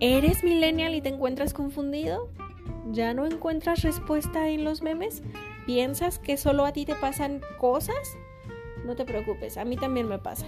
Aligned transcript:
¿Eres 0.00 0.42
millennial 0.42 0.94
y 0.94 1.02
te 1.02 1.10
encuentras 1.10 1.52
confundido? 1.52 2.30
¿Ya 2.90 3.12
no 3.12 3.26
encuentras 3.26 3.82
respuesta 3.82 4.48
en 4.48 4.64
los 4.64 4.80
memes? 4.80 5.22
¿Piensas 5.66 6.18
que 6.18 6.38
solo 6.38 6.64
a 6.64 6.72
ti 6.72 6.86
te 6.86 6.94
pasan 6.94 7.42
cosas? 7.58 8.16
No 8.86 8.96
te 8.96 9.04
preocupes, 9.04 9.58
a 9.58 9.66
mí 9.66 9.76
también 9.76 10.08
me 10.08 10.18
pasa. 10.18 10.46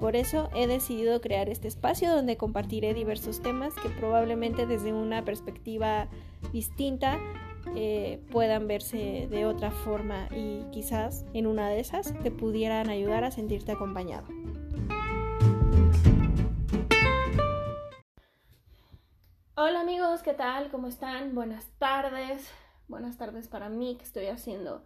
Por 0.00 0.16
eso 0.16 0.50
he 0.54 0.66
decidido 0.66 1.22
crear 1.22 1.48
este 1.48 1.66
espacio 1.66 2.10
donde 2.14 2.36
compartiré 2.36 2.92
diversos 2.92 3.40
temas 3.40 3.72
que 3.74 3.88
probablemente 3.88 4.66
desde 4.66 4.92
una 4.92 5.24
perspectiva 5.24 6.08
distinta 6.52 7.18
eh, 7.74 8.20
puedan 8.30 8.68
verse 8.68 9.28
de 9.30 9.46
otra 9.46 9.70
forma 9.70 10.28
y 10.30 10.64
quizás 10.72 11.24
en 11.32 11.46
una 11.46 11.70
de 11.70 11.80
esas 11.80 12.12
te 12.22 12.30
pudieran 12.30 12.90
ayudar 12.90 13.24
a 13.24 13.30
sentirte 13.30 13.72
acompañado. 13.72 14.26
Hola 19.62 19.82
amigos, 19.82 20.22
¿qué 20.22 20.32
tal? 20.32 20.70
¿Cómo 20.70 20.86
están? 20.86 21.34
Buenas 21.34 21.66
tardes. 21.76 22.50
Buenas 22.88 23.18
tardes 23.18 23.46
para 23.46 23.68
mí 23.68 23.96
que 23.98 24.04
estoy 24.04 24.28
haciendo 24.28 24.82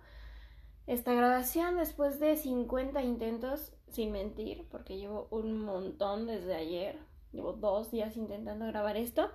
esta 0.89 1.15
grabación 1.15 1.77
después 1.77 2.19
de 2.19 2.35
50 2.35 3.01
intentos, 3.03 3.73
sin 3.93 4.11
mentir, 4.11 4.67
porque 4.73 4.99
llevo 4.99 5.29
un 5.31 5.65
montón 5.65 6.27
desde 6.27 6.57
ayer. 6.57 6.99
Llevo 7.31 7.53
dos 7.53 7.93
días 7.93 8.17
intentando 8.17 8.67
grabar 8.67 8.97
esto. 8.97 9.31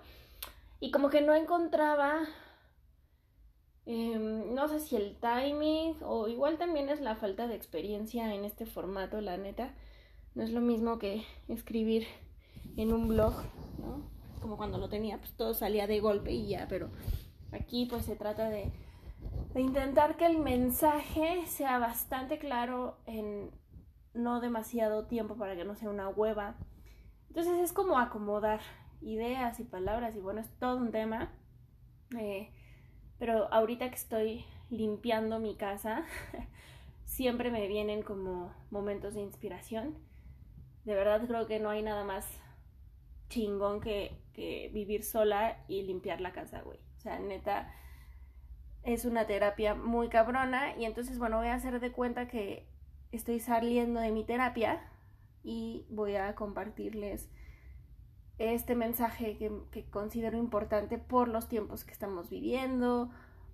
Y 0.82 0.92
como 0.92 1.10
que 1.10 1.22
no 1.22 1.34
encontraba, 1.34 2.28
em, 3.86 4.54
no 4.54 4.68
sé 4.68 4.82
si 4.82 4.98
el 4.98 5.16
timing 5.22 5.96
o 6.02 6.28
igual 6.28 6.58
también 6.58 6.90
es 6.90 7.00
la 7.00 7.16
falta 7.16 7.48
de 7.48 7.56
experiencia 7.56 8.36
en 8.36 8.44
este 8.44 8.66
formato, 8.66 9.22
la 9.22 9.38
neta. 9.38 9.74
No 10.36 10.44
es 10.44 10.52
lo 10.52 10.60
mismo 10.60 11.00
que 11.00 11.24
escribir 11.48 12.08
en 12.76 12.92
un 12.92 13.08
blog, 13.08 13.36
¿no? 13.78 14.19
Como 14.40 14.58
cuando 14.58 14.78
lo 14.78 14.90
tenía, 14.90 15.18
pues 15.18 15.34
todo 15.34 15.54
salía 15.54 15.88
de 15.88 16.00
golpe 16.00 16.32
y 16.32 16.48
ya, 16.48 16.68
pero 16.70 16.90
aquí 17.52 17.86
pues 17.86 18.06
se 18.06 18.16
trata 18.16 18.50
de, 18.50 18.72
de 19.54 19.62
intentar 19.62 20.18
que 20.18 20.26
el 20.26 20.38
mensaje 20.38 21.46
sea 21.48 21.80
bastante 21.80 22.40
claro 22.40 22.98
en 23.06 23.52
no 24.14 24.42
demasiado 24.42 25.06
tiempo 25.06 25.36
para 25.36 25.56
que 25.56 25.66
no 25.66 25.76
sea 25.76 25.90
una 25.90 26.10
hueva. 26.10 26.56
Entonces 27.28 27.60
es 27.60 27.74
como 27.74 28.00
acomodar 28.00 28.60
ideas 29.02 29.60
y 29.60 29.64
palabras 29.64 30.16
y 30.16 30.20
bueno, 30.20 30.42
es 30.42 30.50
todo 30.60 30.78
un 30.78 30.92
tema. 30.92 31.32
Eh, 32.18 32.52
pero 33.18 33.52
ahorita 33.54 33.90
que 33.90 33.96
estoy 33.96 34.46
limpiando 34.70 35.40
mi 35.40 35.56
casa, 35.56 36.06
siempre 37.06 37.52
me 37.52 37.68
vienen 37.68 38.02
como 38.02 38.54
momentos 38.72 39.14
de 39.14 39.22
inspiración. 39.22 39.98
De 40.86 40.96
verdad 40.96 41.26
creo 41.28 41.46
que 41.48 41.60
no 41.60 41.70
hay 41.70 41.84
nada 41.84 42.04
más 42.04 42.26
chingón 43.30 43.80
que, 43.80 44.18
vivir 44.74 45.04
sola 45.04 45.64
y 45.68 45.84
limpiar 45.84 46.22
la 46.22 46.32
casa, 46.32 46.62
güey. 46.62 46.80
O 46.98 47.00
sea, 47.00 47.20
neta, 47.20 47.74
es 48.84 49.06
una 49.06 49.28
terapia 49.28 49.76
muy 49.76 50.10
cabrona 50.10 50.76
y 50.78 50.86
entonces, 50.86 51.20
bueno, 51.20 51.38
voy 51.38 51.48
a 51.48 51.56
hacer 51.56 51.80
de 51.80 51.92
cuenta 51.92 52.28
que 52.28 52.68
estoy 53.12 53.40
saliendo 53.40 54.00
de 54.00 54.12
mi 54.12 54.24
terapia 54.24 54.82
y 55.44 55.86
voy 55.90 56.16
a 56.16 56.36
compartirles 56.36 57.30
este 58.38 58.76
mensaje 58.76 59.38
que, 59.38 59.86
considero 59.90 60.38
importante 60.38 60.98
por 60.98 61.28
los 61.28 61.50
tiempos 61.50 61.84
que 61.84 61.92
estamos 61.92 62.30
viviendo, 62.30 63.12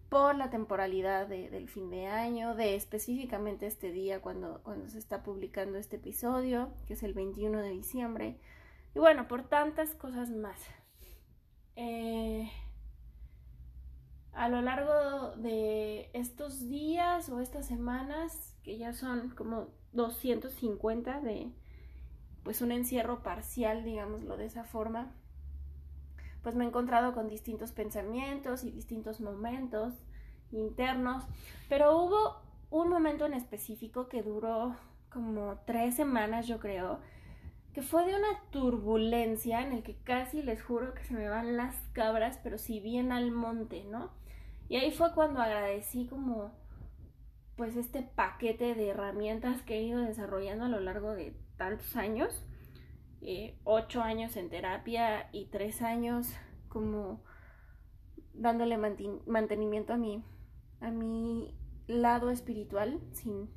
por 0.10 0.36
la 0.36 0.52
temporalidad 0.52 1.28
del 1.28 1.68
fin 1.68 1.90
de 1.90 2.06
año, 2.06 2.54
de 2.56 2.76
específicamente 2.76 3.66
este 3.66 3.92
día 3.92 4.22
cuando, 4.22 4.62
cuando 4.64 4.88
se 4.88 5.00
está 5.00 5.24
publicando 5.24 5.80
este 5.80 5.96
episodio, 5.96 6.70
que 6.88 6.94
es 6.94 7.02
el 7.02 7.14
21 7.14 7.60
de 7.62 7.70
diciembre. 7.70 8.40
Y 8.94 9.00
bueno, 9.00 9.28
por 9.28 9.44
tantas 9.44 9.96
cosas 9.96 10.30
más. 10.30 10.60
Eh, 11.76 12.50
a 14.34 14.50
lo 14.50 14.62
largo 14.62 15.36
de 15.38 16.10
estos 16.14 16.68
días 16.68 17.30
o 17.30 17.40
estas 17.40 17.66
semanas, 17.66 18.56
que 18.64 18.78
ya 18.78 18.94
son 18.94 19.30
como 19.30 19.70
250 19.94 21.22
de 21.22 21.52
pues 22.44 22.62
un 22.62 22.72
encierro 22.72 23.24
parcial, 23.24 23.84
digámoslo 23.84 24.38
de 24.38 24.46
esa 24.46 24.64
forma, 24.64 25.12
pues 26.44 26.54
me 26.56 26.64
he 26.64 26.68
encontrado 26.68 27.14
con 27.14 27.28
distintos 27.28 27.72
pensamientos 27.72 28.64
y 28.64 28.72
distintos 28.72 29.20
momentos 29.20 29.96
internos, 30.52 31.24
pero 31.70 31.98
hubo 31.98 32.38
un 32.70 32.90
momento 32.90 33.26
en 33.26 33.34
específico 33.34 34.08
que 34.10 34.22
duró 34.22 34.76
como 35.10 35.58
tres 35.66 35.96
semanas, 35.96 36.46
yo 36.46 36.60
creo, 36.60 37.00
que 37.76 37.82
fue 37.82 38.06
de 38.06 38.16
una 38.16 38.40
turbulencia 38.52 39.62
en 39.62 39.74
el 39.74 39.84
que 39.84 39.98
casi 39.98 40.42
les 40.42 40.64
juro 40.64 40.94
que 40.94 41.04
se 41.04 41.14
me 41.14 41.28
van 41.28 41.58
las 41.58 41.76
cabras, 41.92 42.40
pero 42.42 42.58
si 42.58 42.80
bien 42.80 43.12
al 43.12 43.32
monte, 43.32 43.84
¿no? 43.84 44.12
Y 44.70 44.78
ahí 44.78 44.92
fue 44.92 45.14
cuando 45.14 45.42
agradecí 45.42 46.08
como 46.08 46.54
pues 47.58 47.76
este 47.76 48.02
paquete 48.02 48.76
de 48.76 48.88
herramientas 48.88 49.62
que 49.62 49.76
he 49.76 49.84
ido 49.84 50.00
desarrollando 50.00 50.64
a 50.64 50.70
lo 50.70 50.80
largo 50.80 51.16
de 51.16 51.36
tantos 51.58 51.98
años, 51.98 52.46
eh, 53.22 53.60
ocho 53.66 54.02
años 54.02 54.38
en 54.38 54.50
terapia 54.50 55.28
y 55.34 55.48
tres 55.48 55.82
años 55.82 56.34
como 56.70 57.26
dándole 58.34 58.78
mantenimiento 58.78 59.92
a 59.92 59.98
mi, 59.98 60.24
a 60.80 60.92
mi 60.92 61.54
lado 61.88 62.30
espiritual 62.30 63.02
sin, 63.12 63.50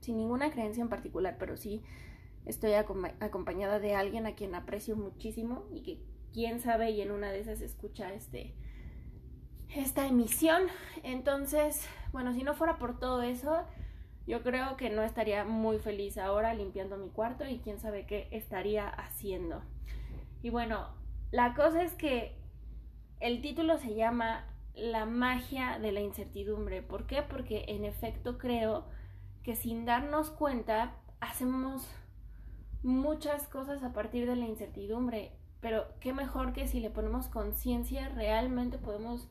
sin 0.00 0.18
ninguna 0.18 0.50
creencia 0.50 0.82
en 0.82 0.90
particular, 0.90 1.36
pero 1.38 1.56
sí 1.56 1.82
estoy 2.50 2.74
acompañada 2.74 3.78
de 3.78 3.94
alguien 3.94 4.26
a 4.26 4.34
quien 4.34 4.54
aprecio 4.54 4.96
muchísimo 4.96 5.64
y 5.72 5.82
que 5.82 6.02
quién 6.32 6.60
sabe 6.60 6.90
y 6.90 7.00
en 7.00 7.10
una 7.10 7.30
de 7.32 7.40
esas 7.40 7.60
escucha 7.60 8.12
este 8.12 8.54
esta 9.74 10.06
emisión. 10.06 10.62
Entonces, 11.02 11.86
bueno, 12.12 12.32
si 12.34 12.42
no 12.42 12.54
fuera 12.54 12.78
por 12.78 12.98
todo 12.98 13.22
eso, 13.22 13.64
yo 14.26 14.42
creo 14.42 14.76
que 14.76 14.90
no 14.90 15.02
estaría 15.02 15.44
muy 15.44 15.78
feliz 15.78 16.18
ahora 16.18 16.54
limpiando 16.54 16.96
mi 16.96 17.08
cuarto 17.08 17.48
y 17.48 17.58
quién 17.58 17.78
sabe 17.80 18.06
qué 18.06 18.28
estaría 18.30 18.88
haciendo. 18.88 19.62
Y 20.42 20.50
bueno, 20.50 20.88
la 21.30 21.54
cosa 21.54 21.82
es 21.82 21.94
que 21.94 22.36
el 23.20 23.42
título 23.42 23.78
se 23.78 23.94
llama 23.94 24.46
La 24.74 25.04
magia 25.04 25.78
de 25.78 25.92
la 25.92 26.00
incertidumbre. 26.00 26.82
¿Por 26.82 27.06
qué? 27.06 27.22
Porque 27.22 27.64
en 27.68 27.84
efecto 27.84 28.38
creo 28.38 28.86
que 29.42 29.56
sin 29.56 29.84
darnos 29.84 30.30
cuenta 30.30 30.96
hacemos 31.20 31.88
muchas 32.82 33.46
cosas 33.48 33.82
a 33.82 33.92
partir 33.92 34.26
de 34.26 34.36
la 34.36 34.46
incertidumbre, 34.46 35.32
pero 35.60 35.86
qué 36.00 36.12
mejor 36.12 36.52
que 36.52 36.68
si 36.68 36.80
le 36.80 36.90
ponemos 36.90 37.28
conciencia 37.28 38.08
realmente 38.08 38.78
podemos 38.78 39.28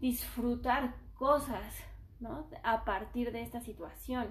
disfrutar 0.00 0.94
cosas, 1.14 1.74
¿no? 2.18 2.46
A 2.64 2.84
partir 2.84 3.32
de 3.32 3.42
esta 3.42 3.60
situación, 3.60 4.28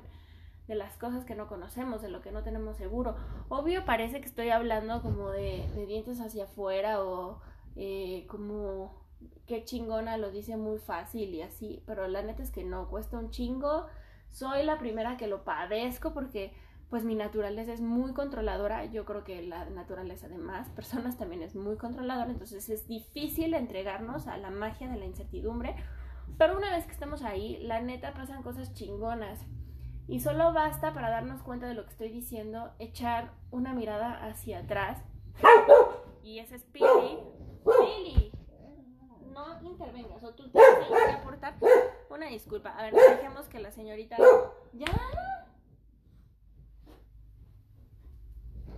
de 0.68 0.76
las 0.76 0.98
cosas 0.98 1.26
que 1.26 1.36
no 1.36 1.48
conocemos, 1.48 2.02
de 2.02 2.10
lo 2.10 2.22
que 2.22 2.32
no 2.32 2.44
tenemos 2.44 2.78
seguro. 2.78 3.16
Obvio 3.50 3.86
parece 3.86 4.22
que 4.22 4.28
estoy 4.28 4.50
hablando 4.50 5.02
como 5.02 5.30
de, 5.32 5.68
dientes 5.88 6.20
hacia 6.22 6.44
afuera 6.44 7.04
o 7.04 7.42
eh, 7.76 8.26
como 8.28 8.94
qué 9.48 9.64
chingona 9.64 10.18
lo 10.18 10.32
dice 10.32 10.58
muy 10.58 10.78
fácil 10.78 11.34
y 11.34 11.42
así, 11.42 11.82
pero 11.88 12.08
la 12.08 12.22
neta 12.22 12.44
es 12.44 12.52
que 12.52 12.64
no, 12.64 12.88
cuesta 12.88 13.18
un 13.18 13.32
chingo. 13.32 13.88
Soy 14.30 14.64
la 14.64 14.78
primera 14.78 15.18
que 15.18 15.26
lo 15.26 15.44
padezco 15.44 16.14
porque 16.14 16.54
pues 16.90 17.04
mi 17.04 17.16
naturaleza 17.16 17.72
es 17.72 17.82
muy 17.82 18.14
controladora, 18.14 18.86
yo 18.86 19.06
creo 19.06 19.24
que 19.24 19.42
la 19.44 19.66
naturaleza 19.70 20.28
de 20.28 20.38
más 20.38 20.70
personas 20.70 21.18
también 21.18 21.44
es 21.44 21.56
muy 21.56 21.78
controladora, 21.78 22.32
entonces 22.32 22.68
es 22.70 22.88
difícil 22.88 23.54
entregarnos 23.54 24.28
a 24.28 24.38
la 24.38 24.50
magia 24.50 24.90
de 24.90 24.98
la 24.98 25.06
incertidumbre, 25.06 25.76
pero 26.38 26.58
una 26.58 26.72
vez 26.72 26.86
que 26.86 26.94
estamos 26.94 27.24
ahí, 27.24 27.58
la 27.62 27.82
neta 27.82 28.14
pasan 28.14 28.42
cosas 28.42 28.74
chingonas 28.74 29.46
y 30.08 30.22
solo 30.22 30.52
basta 30.54 30.94
para 30.94 31.12
darnos 31.12 31.44
cuenta 31.44 31.68
de 31.68 31.76
lo 31.76 31.84
que 31.84 31.92
estoy 31.92 32.10
diciendo, 32.10 32.72
echar 32.80 33.34
una 33.52 33.74
mirada 33.74 34.26
hacia 34.26 34.60
atrás 34.60 35.04
y 36.24 36.40
ese 36.40 36.56
es 36.56 36.64
Pili. 36.64 37.20
Pili, 37.64 38.32
no 39.32 39.62
intervengas 39.62 40.24
o 40.24 40.34
tú 40.34 40.50
tienes 40.50 40.88
que 40.88 41.12
aportar 41.12 41.56
una 42.10 42.28
disculpa. 42.28 42.70
A 42.72 42.84
ver, 42.84 42.94
dejemos 42.94 43.48
que 43.48 43.60
la 43.60 43.72
señorita... 43.72 44.18
Ya 44.74 44.88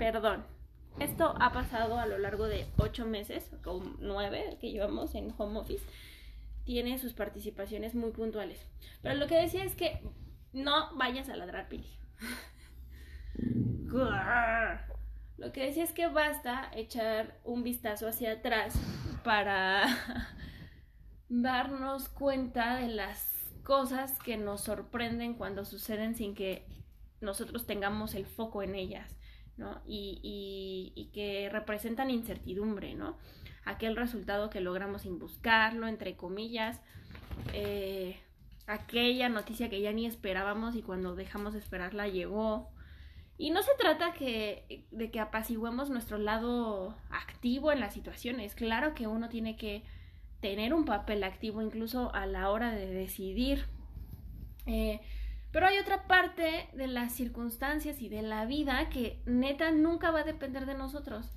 perdón. 0.01 0.43
Esto 0.99 1.35
ha 1.39 1.53
pasado 1.53 1.99
a 1.99 2.07
lo 2.07 2.17
largo 2.17 2.47
de 2.47 2.65
ocho 2.77 3.05
meses, 3.05 3.51
o 3.65 3.83
nueve 3.99 4.57
que 4.59 4.71
llevamos 4.71 5.13
en 5.13 5.31
home 5.37 5.59
office. 5.59 5.85
Tiene 6.65 6.97
sus 6.97 7.13
participaciones 7.13 7.93
muy 7.93 8.09
puntuales. 8.09 8.65
Pero 9.03 9.13
lo 9.13 9.27
que 9.27 9.35
decía 9.35 9.63
es 9.63 9.75
que 9.75 10.01
no 10.53 10.95
vayas 10.95 11.29
a 11.29 11.35
ladrar, 11.35 11.69
Pili. 11.69 11.87
Lo 15.37 15.51
que 15.51 15.65
decía 15.65 15.83
es 15.83 15.91
que 15.91 16.07
basta 16.07 16.71
echar 16.75 17.39
un 17.43 17.63
vistazo 17.63 18.07
hacia 18.07 18.33
atrás 18.33 18.73
para 19.23 19.83
darnos 21.29 22.09
cuenta 22.09 22.77
de 22.77 22.87
las 22.87 23.51
cosas 23.63 24.17
que 24.19 24.37
nos 24.37 24.61
sorprenden 24.61 25.33
cuando 25.33 25.65
suceden 25.65 26.15
sin 26.15 26.35
que 26.35 26.65
nosotros 27.19 27.67
tengamos 27.67 28.15
el 28.15 28.25
foco 28.25 28.63
en 28.63 28.75
ellas. 28.75 29.17
Y, 29.85 31.09
que 31.13 31.49
representan 31.51 32.09
incertidumbre, 32.09 32.95
¿no? 32.95 33.17
aquel 33.65 33.95
resultado 33.95 34.49
que 34.49 34.59
logramos 34.59 35.03
sin 35.03 35.19
buscarlo, 35.19 35.87
entre 35.87 36.15
comillas, 36.15 36.81
eh, 37.53 38.19
aquella 38.67 39.29
noticia 39.29 39.69
que 39.69 39.81
ya 39.81 39.91
ni 39.91 40.05
esperábamos 40.05 40.75
y 40.75 40.81
cuando 40.81 41.15
dejamos 41.15 41.53
de 41.53 41.59
esperarla 41.59 42.07
llegó. 42.07 42.69
Y 43.37 43.49
no 43.49 43.63
se 43.63 43.71
trata 43.77 44.13
que, 44.13 44.85
de 44.91 45.09
que 45.09 45.19
apaciguemos 45.19 45.89
nuestro 45.89 46.17
lado 46.17 46.95
activo 47.09 47.71
en 47.71 47.79
las 47.79 47.93
situaciones. 47.93 48.53
Claro 48.55 48.93
que 48.93 49.07
uno 49.07 49.29
tiene 49.29 49.57
que 49.57 49.83
tener 50.41 50.73
un 50.73 50.85
papel 50.85 51.23
activo 51.23 51.61
incluso 51.61 52.13
a 52.13 52.25
la 52.25 52.49
hora 52.49 52.71
de 52.71 52.85
decidir. 52.87 53.65
Eh, 54.67 55.01
pero 55.51 55.67
hay 55.67 55.77
otra 55.77 56.07
parte 56.07 56.69
de 56.73 56.87
las 56.87 57.13
circunstancias 57.13 58.01
y 58.01 58.09
de 58.09 58.21
la 58.21 58.45
vida 58.45 58.89
que 58.89 59.21
neta 59.25 59.71
nunca 59.71 60.11
va 60.11 60.21
a 60.21 60.23
depender 60.23 60.65
de 60.65 60.75
nosotros. 60.75 61.31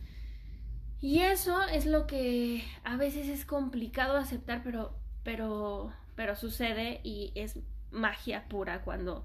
Y 1.01 1.21
eso 1.21 1.63
es 1.63 1.87
lo 1.87 2.07
que 2.07 2.65
a 2.85 2.97
veces 2.97 3.29
es 3.29 3.45
complicado 3.45 4.17
aceptar, 4.17 4.63
pero, 4.63 4.97
pero, 5.23 5.93
pero 6.15 6.37
sucede 6.37 7.01
y 7.03 7.33
es 7.35 7.59
magia 7.91 8.49
pura 8.49 8.83
cuando 8.83 9.25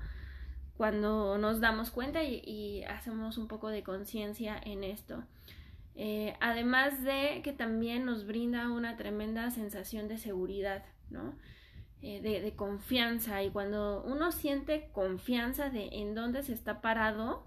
cuando 0.79 1.37
nos 1.37 1.59
damos 1.59 1.91
cuenta 1.91 2.23
y, 2.23 2.85
hacemos 2.85 3.37
un 3.37 3.49
poco 3.49 3.67
de 3.67 3.83
conciencia 3.83 4.57
en 4.63 4.85
esto. 4.85 5.25
Eh, 5.95 6.37
además 6.39 7.03
de 7.03 7.41
que 7.43 7.51
también 7.51 8.05
nos 8.05 8.25
brinda 8.25 8.69
una 8.71 8.95
tremenda 8.95 9.51
sensación 9.51 10.07
de 10.07 10.17
seguridad, 10.17 10.85
¿no? 11.09 11.35
Eh, 12.01 12.21
de, 12.21 12.55
confianza 12.55 13.43
y 13.43 13.49
cuando 13.49 14.01
uno 14.03 14.31
siente 14.31 14.89
confianza 14.93 15.69
de 15.69 15.89
en 15.91 16.15
dónde 16.15 16.43
se 16.43 16.53
está 16.53 16.79
parado, 16.79 17.45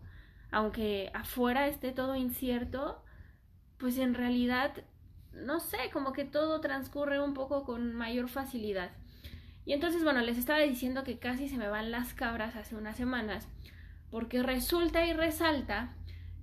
aunque 0.50 1.10
afuera 1.14 1.69
esté 1.69 1.90
todo 1.90 2.16
incierto, 2.16 3.02
pues 3.78 3.96
en 3.96 4.12
realidad, 4.12 4.75
no 5.32 5.58
sé, 5.58 5.78
como 5.90 6.12
que 6.12 6.26
todo 6.26 6.60
transcurre 6.60 7.19
un 7.19 7.32
poco 7.32 7.64
con 7.64 7.94
mayor 7.94 8.28
facilidad. 8.28 8.90
Y 9.64 9.72
entonces, 9.72 10.04
bueno, 10.04 10.20
les 10.20 10.37
estaba 10.37 10.58
diciendo 10.60 11.02
que 11.02 11.19
casi 11.19 11.48
se 11.48 11.56
me 11.56 11.69
van 11.69 11.90
las 11.90 12.12
cabras 12.12 12.55
hace 12.55 12.76
unas 12.76 12.96
semanas, 12.96 13.48
porque 14.10 14.43
resulta 14.43 15.06
y 15.06 15.14
resalta 15.14 15.94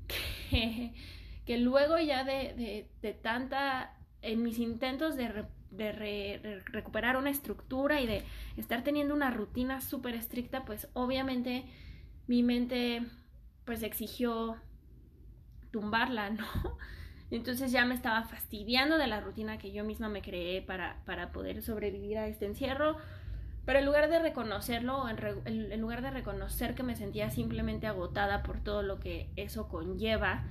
que, 0.50 1.58
luego 1.60 2.00
ya 2.00 2.24
de, 2.24 2.88
de, 3.02 3.14
tanta, 3.14 3.96
en 4.24 4.42
mis 4.42 4.58
intentos 4.58 5.16
de, 5.16 5.46
de 5.72 6.62
recuperar 6.66 7.18
una 7.18 7.30
estructura 7.30 8.02
y 8.02 8.08
de 8.08 8.24
estar 8.58 8.84
teniendo 8.84 9.14
una 9.14 9.32
rutina 9.32 9.82
súper 9.82 10.16
estricta, 10.16 10.66
pues 10.66 10.88
obviamente 10.94 11.66
mi 12.28 12.44
mente 12.44 13.04
pues 13.66 13.84
exigió 13.84 14.58
tumbarla, 15.72 16.30
¿no? 16.32 16.46
Entonces 17.32 17.72
ya 17.72 17.86
me 17.86 17.94
estaba 17.94 18.24
fastidiando 18.24 18.98
de 18.98 19.08
la 19.08 19.22
rutina 19.22 19.58
que 19.58 19.72
yo 19.72 19.84
misma 19.84 20.10
me 20.10 20.22
creé 20.22 20.62
para, 20.62 21.04
para 21.06 21.32
poder 21.32 21.62
sobrevivir 21.62 22.18
a 22.18 22.28
este 22.28 22.46
encierro. 22.46 22.98
Pero 23.66 23.80
en 23.80 23.86
lugar 23.86 24.10
de 24.10 24.18
reconocerlo, 24.20 25.08
en, 25.08 25.18
en, 25.46 25.82
lugar 25.82 26.02
de 26.02 26.10
reconocer 26.10 26.74
que 26.74 26.82
me 26.82 26.96
sentía 26.96 27.30
simplemente 27.30 27.86
agotada 27.86 28.42
por 28.42 28.64
todo 28.64 28.82
lo 28.82 29.00
que 29.00 29.30
eso 29.36 29.68
conlleva, 29.68 30.44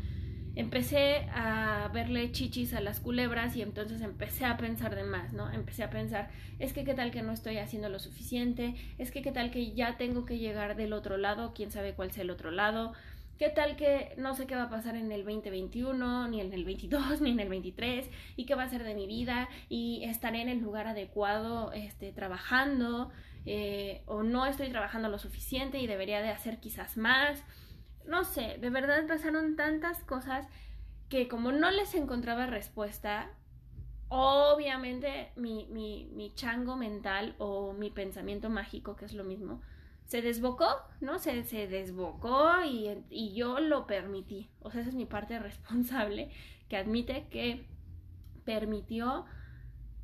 empecé 0.58 1.28
a 1.32 1.88
verle 1.94 2.32
chichis 2.32 2.74
a 2.74 2.80
las 2.80 2.98
culebras 2.98 3.54
y 3.54 3.62
entonces 3.62 4.02
empecé 4.02 4.44
a 4.44 4.56
pensar 4.56 4.96
de 4.96 5.04
más, 5.04 5.32
¿no? 5.32 5.50
Empecé 5.52 5.84
a 5.84 5.90
pensar, 5.90 6.30
es 6.58 6.72
que 6.72 6.82
qué 6.82 6.94
tal 6.94 7.12
que 7.12 7.22
no 7.22 7.32
estoy 7.32 7.58
haciendo 7.58 7.88
lo 7.88 8.00
suficiente, 8.00 8.74
es 8.98 9.12
que 9.12 9.22
qué 9.22 9.30
tal 9.30 9.52
que 9.52 9.70
ya 9.70 9.96
tengo 9.96 10.24
que 10.24 10.38
llegar 10.38 10.74
del 10.74 10.92
otro 10.94 11.16
lado, 11.16 11.52
quién 11.54 11.70
sabe 11.70 11.94
cuál 11.94 12.10
sea 12.10 12.24
el 12.24 12.30
otro 12.30 12.50
lado, 12.50 12.92
¿Qué 13.38 13.50
tal 13.50 13.76
que 13.76 14.14
no 14.16 14.34
sé 14.34 14.48
qué 14.48 14.56
va 14.56 14.64
a 14.64 14.68
pasar 14.68 14.96
en 14.96 15.12
el 15.12 15.24
2021, 15.24 16.26
ni 16.26 16.40
en 16.40 16.52
el 16.52 16.64
22, 16.64 17.20
ni 17.22 17.30
en 17.30 17.38
el 17.38 17.48
23? 17.48 18.10
¿Y 18.34 18.46
qué 18.46 18.56
va 18.56 18.64
a 18.64 18.68
ser 18.68 18.82
de 18.82 18.96
mi 18.96 19.06
vida? 19.06 19.48
¿Y 19.68 20.02
estaré 20.02 20.42
en 20.42 20.48
el 20.48 20.58
lugar 20.58 20.88
adecuado 20.88 21.70
este, 21.72 22.10
trabajando? 22.10 23.12
Eh, 23.46 24.02
¿O 24.06 24.24
no 24.24 24.44
estoy 24.44 24.70
trabajando 24.70 25.08
lo 25.08 25.20
suficiente 25.20 25.78
y 25.78 25.86
debería 25.86 26.20
de 26.20 26.30
hacer 26.30 26.58
quizás 26.58 26.96
más? 26.96 27.44
No 28.06 28.24
sé, 28.24 28.58
de 28.60 28.70
verdad 28.70 29.06
pasaron 29.06 29.56
tantas 29.56 29.98
cosas 30.04 30.46
que 31.08 31.28
como 31.28 31.52
no 31.52 31.70
les 31.70 31.94
encontraba 31.94 32.46
respuesta, 32.46 33.30
obviamente 34.08 35.32
mi, 35.36 35.66
mi, 35.70 36.10
mi 36.14 36.34
chango 36.34 36.76
mental 36.76 37.34
o 37.38 37.72
mi 37.72 37.90
pensamiento 37.90 38.50
mágico, 38.50 38.96
que 38.96 39.04
es 39.04 39.12
lo 39.12 39.24
mismo, 39.24 39.60
se 40.04 40.22
desbocó, 40.22 40.66
¿no? 41.00 41.18
Se, 41.18 41.44
se 41.44 41.68
desbocó 41.68 42.64
y, 42.64 42.88
y, 43.10 43.34
yo 43.34 43.60
lo 43.60 43.86
permití. 43.86 44.48
O 44.60 44.70
sea, 44.70 44.80
esa 44.80 44.90
es 44.90 44.96
mi 44.96 45.04
parte 45.04 45.38
responsable 45.38 46.30
que 46.68 46.76
admite 46.76 47.26
que 47.30 47.66
permitió 48.44 49.26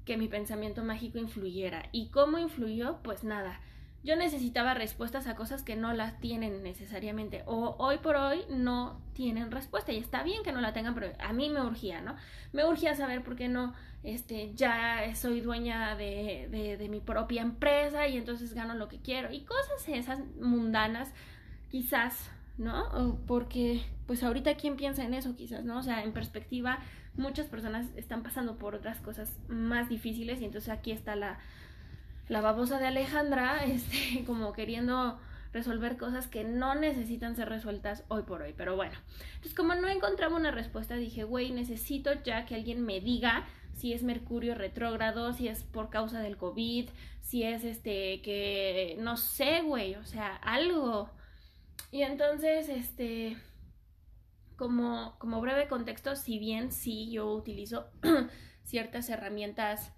que 0.04 0.18
mi 0.18 0.28
pensamiento 0.28 0.84
mágico 0.84 1.18
influyera. 1.18 1.88
¿Y 1.92 2.10
cómo 2.10 2.38
influyó? 2.38 2.98
Pues 3.02 3.24
nada, 3.24 3.60
yo 4.04 4.16
necesitaba 4.16 4.74
respuestas 4.74 5.26
a 5.26 5.34
cosas 5.34 5.62
que 5.62 5.76
no 5.76 5.94
las 5.94 6.20
tienen 6.20 6.62
necesariamente 6.62 7.42
o 7.46 7.74
hoy 7.78 7.98
por 7.98 8.16
hoy 8.16 8.42
no 8.50 9.00
tienen 9.14 9.50
respuesta 9.50 9.92
y 9.92 9.96
está 9.96 10.22
bien 10.22 10.42
que 10.42 10.52
no 10.52 10.60
la 10.60 10.74
tengan 10.74 10.94
pero 10.94 11.12
a 11.18 11.32
mí 11.32 11.48
me 11.48 11.62
urgía 11.62 12.02
no 12.02 12.14
me 12.52 12.66
urgía 12.66 12.94
saber 12.94 13.24
por 13.24 13.34
qué 13.34 13.48
no 13.48 13.72
este 14.02 14.52
ya 14.54 15.14
soy 15.14 15.40
dueña 15.40 15.96
de, 15.96 16.76
de, 16.78 16.88
mi 16.90 17.00
propia 17.00 17.40
empresa 17.40 18.06
y 18.06 18.18
entonces 18.18 18.52
gano 18.52 18.74
lo 18.74 18.88
que 18.88 19.00
quiero 19.00 19.32
y 19.32 19.40
cosas 19.40 19.88
esas 19.88 20.20
mundanas 20.38 21.10
quizás 21.70 22.30
no 22.58 23.18
porque 23.26 23.82
pues 24.06 24.22
ahorita 24.22 24.56
quién 24.56 24.76
piensa 24.76 25.02
en 25.02 25.14
eso 25.14 25.34
quizás 25.34 25.64
no 25.64 25.78
o 25.78 25.82
sea 25.82 26.04
en 26.04 26.12
perspectiva 26.12 26.78
muchas 27.16 27.46
personas 27.46 27.86
están 27.96 28.22
pasando 28.22 28.58
por 28.58 28.74
otras 28.74 29.00
cosas 29.00 29.38
más 29.48 29.88
difíciles 29.88 30.42
y 30.42 30.44
entonces 30.44 30.68
aquí 30.68 30.92
está 30.92 31.16
la 31.16 31.38
la 32.28 32.40
babosa 32.40 32.78
de 32.78 32.86
Alejandra, 32.86 33.64
este, 33.66 34.24
como 34.24 34.52
queriendo 34.52 35.18
resolver 35.52 35.96
cosas 35.96 36.26
que 36.26 36.42
no 36.42 36.74
necesitan 36.74 37.36
ser 37.36 37.48
resueltas 37.48 38.04
hoy 38.08 38.22
por 38.22 38.42
hoy. 38.42 38.54
Pero 38.56 38.74
bueno, 38.74 38.94
entonces 39.34 39.54
como 39.54 39.74
no 39.74 39.88
encontraba 39.88 40.36
una 40.36 40.50
respuesta, 40.50 40.96
dije, 40.96 41.24
güey, 41.24 41.52
necesito 41.52 42.10
ya 42.24 42.44
que 42.44 42.56
alguien 42.56 42.84
me 42.84 43.00
diga 43.00 43.46
si 43.72 43.92
es 43.92 44.02
Mercurio 44.02 44.54
retrógrado, 44.54 45.32
si 45.32 45.48
es 45.48 45.62
por 45.62 45.90
causa 45.90 46.20
del 46.20 46.36
COVID, 46.36 46.88
si 47.20 47.44
es 47.44 47.64
este, 47.64 48.20
que 48.22 48.96
no 48.98 49.16
sé, 49.16 49.62
güey, 49.62 49.94
o 49.94 50.04
sea, 50.04 50.36
algo. 50.36 51.10
Y 51.90 52.02
entonces, 52.02 52.68
este, 52.68 53.36
como, 54.56 55.16
como 55.18 55.40
breve 55.40 55.68
contexto, 55.68 56.16
si 56.16 56.38
bien 56.38 56.72
sí 56.72 57.10
yo 57.10 57.32
utilizo 57.32 57.86
ciertas 58.64 59.08
herramientas 59.08 59.92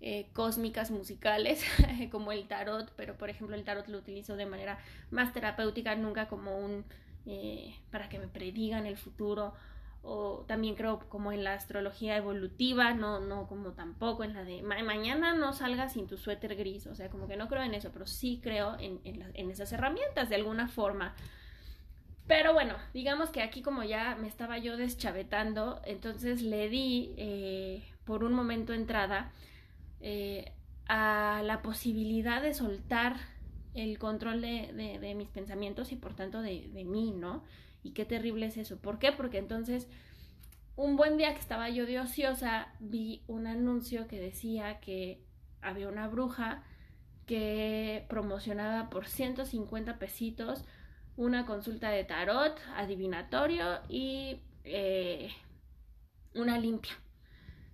eh, 0.00 0.28
cósmicas 0.32 0.90
musicales 0.90 1.64
como 2.10 2.32
el 2.32 2.46
tarot, 2.46 2.92
pero 2.96 3.16
por 3.16 3.30
ejemplo 3.30 3.56
el 3.56 3.64
tarot 3.64 3.88
lo 3.88 3.98
utilizo 3.98 4.36
de 4.36 4.46
manera 4.46 4.78
más 5.10 5.32
terapéutica, 5.32 5.94
nunca 5.96 6.28
como 6.28 6.58
un 6.58 6.84
eh, 7.26 7.74
para 7.90 8.08
que 8.08 8.18
me 8.18 8.28
predigan 8.28 8.86
el 8.86 8.96
futuro 8.96 9.54
o 10.02 10.44
también 10.46 10.74
creo 10.74 11.00
como 11.08 11.32
en 11.32 11.44
la 11.44 11.54
astrología 11.54 12.16
evolutiva, 12.16 12.94
no, 12.94 13.20
no 13.20 13.46
como 13.46 13.72
tampoco 13.72 14.24
en 14.24 14.34
la 14.34 14.44
de 14.44 14.62
mañana 14.62 15.34
no 15.34 15.52
salgas 15.52 15.92
sin 15.92 16.06
tu 16.06 16.16
suéter 16.16 16.54
gris, 16.56 16.86
o 16.86 16.94
sea, 16.94 17.10
como 17.10 17.26
que 17.26 17.36
no 17.36 17.48
creo 17.48 17.62
en 17.62 17.74
eso, 17.74 17.90
pero 17.92 18.06
sí 18.06 18.40
creo 18.42 18.76
en, 18.78 19.00
en, 19.04 19.50
esas 19.50 19.72
herramientas 19.72 20.28
de 20.28 20.36
alguna 20.36 20.68
forma. 20.68 21.14
Pero 22.26 22.52
bueno, 22.52 22.74
digamos 22.94 23.30
que 23.30 23.42
aquí 23.42 23.62
como 23.62 23.82
ya 23.82 24.14
me 24.14 24.28
estaba 24.28 24.58
yo 24.58 24.76
deschavetando, 24.76 25.80
entonces 25.84 26.42
le 26.42 26.68
di 26.68 27.12
eh, 27.16 27.82
por 28.04 28.22
un 28.22 28.32
momento 28.32 28.72
entrada 28.72 29.32
eh, 30.00 30.52
a 30.88 31.42
la 31.44 31.62
posibilidad 31.62 32.42
de 32.42 32.54
soltar 32.54 33.16
el 33.74 33.98
control 33.98 34.40
de, 34.40 35.14
mis 35.16 35.28
pensamientos 35.28 35.92
y 35.92 35.96
por 35.96 36.14
tanto 36.14 36.42
de, 36.42 36.68
de, 36.72 36.84
mí, 36.84 37.12
¿no? 37.12 37.44
Y 37.82 37.92
qué 37.92 38.04
terrible 38.04 38.46
es 38.46 38.56
eso. 38.56 38.78
¿Por 38.78 38.98
qué? 38.98 39.12
Porque 39.12 39.38
entonces, 39.38 39.88
un 40.76 40.96
buen 40.96 41.16
día 41.16 41.34
que 41.34 41.40
estaba 41.40 41.68
yo 41.68 41.86
de 41.86 42.00
ociosa, 42.00 42.74
vi 42.80 43.22
un 43.26 43.46
anuncio 43.46 44.08
que 44.08 44.18
decía 44.18 44.80
que 44.80 45.22
había 45.60 45.88
una 45.88 46.08
bruja 46.08 46.64
que 47.26 48.06
promocionaba 48.08 48.88
por 48.90 49.06
150 49.06 49.98
pesitos 49.98 50.64
una 51.18 51.46
consulta 51.46 51.90
de 51.90 52.04
tarot, 52.04 52.56
adivinatorio 52.76 53.80
y 53.88 54.40
eh, 54.64 55.30
una 56.34 56.58
limpia. 56.58 56.92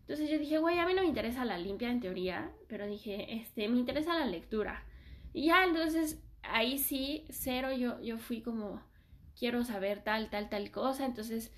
Entonces 0.05 0.29
yo 0.29 0.39
dije, 0.39 0.59
güey, 0.59 0.79
a 0.79 0.87
mí 0.87 0.93
no 0.93 1.01
me 1.01 1.09
interesa 1.09 1.47
la 1.47 1.57
limpia 1.57 1.91
en 1.91 2.01
teoría, 2.01 2.53
pero 2.69 2.87
dije, 2.87 3.37
este, 3.37 3.69
me 3.69 3.79
interesa 3.79 4.19
la 4.19 4.27
lectura. 4.27 4.85
Y 5.33 5.47
ya, 5.47 5.65
entonces 5.65 6.23
ahí 6.43 6.77
sí, 6.79 7.25
cero, 7.31 7.73
yo, 7.73 7.99
yo 8.03 8.19
fui 8.19 8.43
como, 8.43 8.83
quiero 9.39 9.65
saber 9.65 10.03
tal, 10.05 10.29
tal, 10.29 10.51
tal 10.51 10.71
cosa. 10.71 11.07
Entonces, 11.07 11.53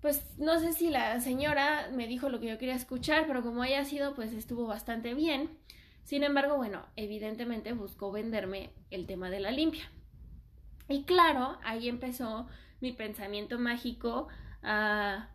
pues 0.00 0.36
no 0.36 0.58
sé 0.58 0.72
si 0.72 0.90
la 0.90 1.20
señora 1.20 1.90
me 1.92 2.08
dijo 2.08 2.28
lo 2.28 2.40
que 2.40 2.48
yo 2.48 2.58
quería 2.58 2.74
escuchar, 2.74 3.26
pero 3.28 3.42
como 3.42 3.62
haya 3.62 3.84
sido, 3.84 4.14
pues 4.16 4.32
estuvo 4.32 4.66
bastante 4.66 5.14
bien. 5.14 5.58
Sin 6.02 6.24
embargo, 6.24 6.56
bueno, 6.56 6.84
evidentemente 6.96 7.72
buscó 7.72 8.10
venderme 8.10 8.72
el 8.90 9.06
tema 9.06 9.30
de 9.30 9.38
la 9.38 9.52
limpia. 9.52 9.92
Y 10.88 11.04
claro, 11.04 11.56
ahí 11.62 11.88
empezó 11.88 12.48
mi 12.80 12.90
pensamiento 12.92 13.60
mágico 13.60 14.26
a 14.62 15.28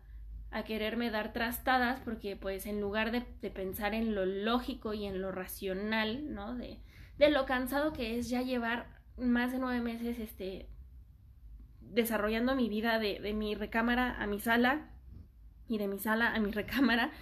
a 0.56 0.64
quererme 0.64 1.10
dar 1.10 1.32
trastadas 1.34 2.00
porque 2.00 2.34
pues 2.34 2.64
en 2.64 2.80
lugar 2.80 3.10
de, 3.12 3.24
de 3.42 3.50
pensar 3.50 3.94
en 3.94 4.14
lo 4.14 4.24
lógico 4.24 4.94
y 4.94 5.04
en 5.04 5.20
lo 5.20 5.30
racional, 5.30 6.32
¿no? 6.32 6.54
De, 6.54 6.78
de 7.18 7.30
lo 7.30 7.44
cansado 7.44 7.92
que 7.92 8.18
es 8.18 8.30
ya 8.30 8.40
llevar 8.40 8.86
más 9.18 9.52
de 9.52 9.58
nueve 9.58 9.80
meses 9.80 10.18
este, 10.18 10.68
desarrollando 11.80 12.54
mi 12.54 12.70
vida 12.70 12.98
de, 12.98 13.20
de 13.20 13.34
mi 13.34 13.54
recámara 13.54 14.16
a 14.20 14.26
mi 14.26 14.40
sala 14.40 14.90
y 15.68 15.76
de 15.76 15.88
mi 15.88 15.98
sala 15.98 16.34
a 16.34 16.40
mi 16.40 16.50
recámara. 16.52 17.12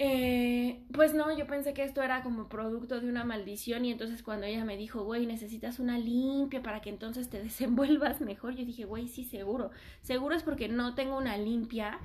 Eh, 0.00 0.84
pues 0.92 1.12
no, 1.12 1.36
yo 1.36 1.48
pensé 1.48 1.74
que 1.74 1.82
esto 1.82 2.02
era 2.02 2.22
como 2.22 2.48
producto 2.48 3.00
de 3.00 3.08
una 3.08 3.24
maldición 3.24 3.84
y 3.84 3.90
entonces 3.90 4.22
cuando 4.22 4.46
ella 4.46 4.64
me 4.64 4.76
dijo, 4.76 5.02
güey, 5.02 5.26
necesitas 5.26 5.80
una 5.80 5.98
limpia 5.98 6.62
para 6.62 6.80
que 6.80 6.90
entonces 6.90 7.28
te 7.28 7.42
desenvuelvas 7.42 8.20
mejor, 8.20 8.54
yo 8.54 8.64
dije, 8.64 8.84
güey, 8.84 9.08
sí, 9.08 9.24
seguro. 9.24 9.72
Seguro 10.02 10.36
es 10.36 10.44
porque 10.44 10.68
no 10.68 10.94
tengo 10.94 11.18
una 11.18 11.36
limpia 11.36 11.98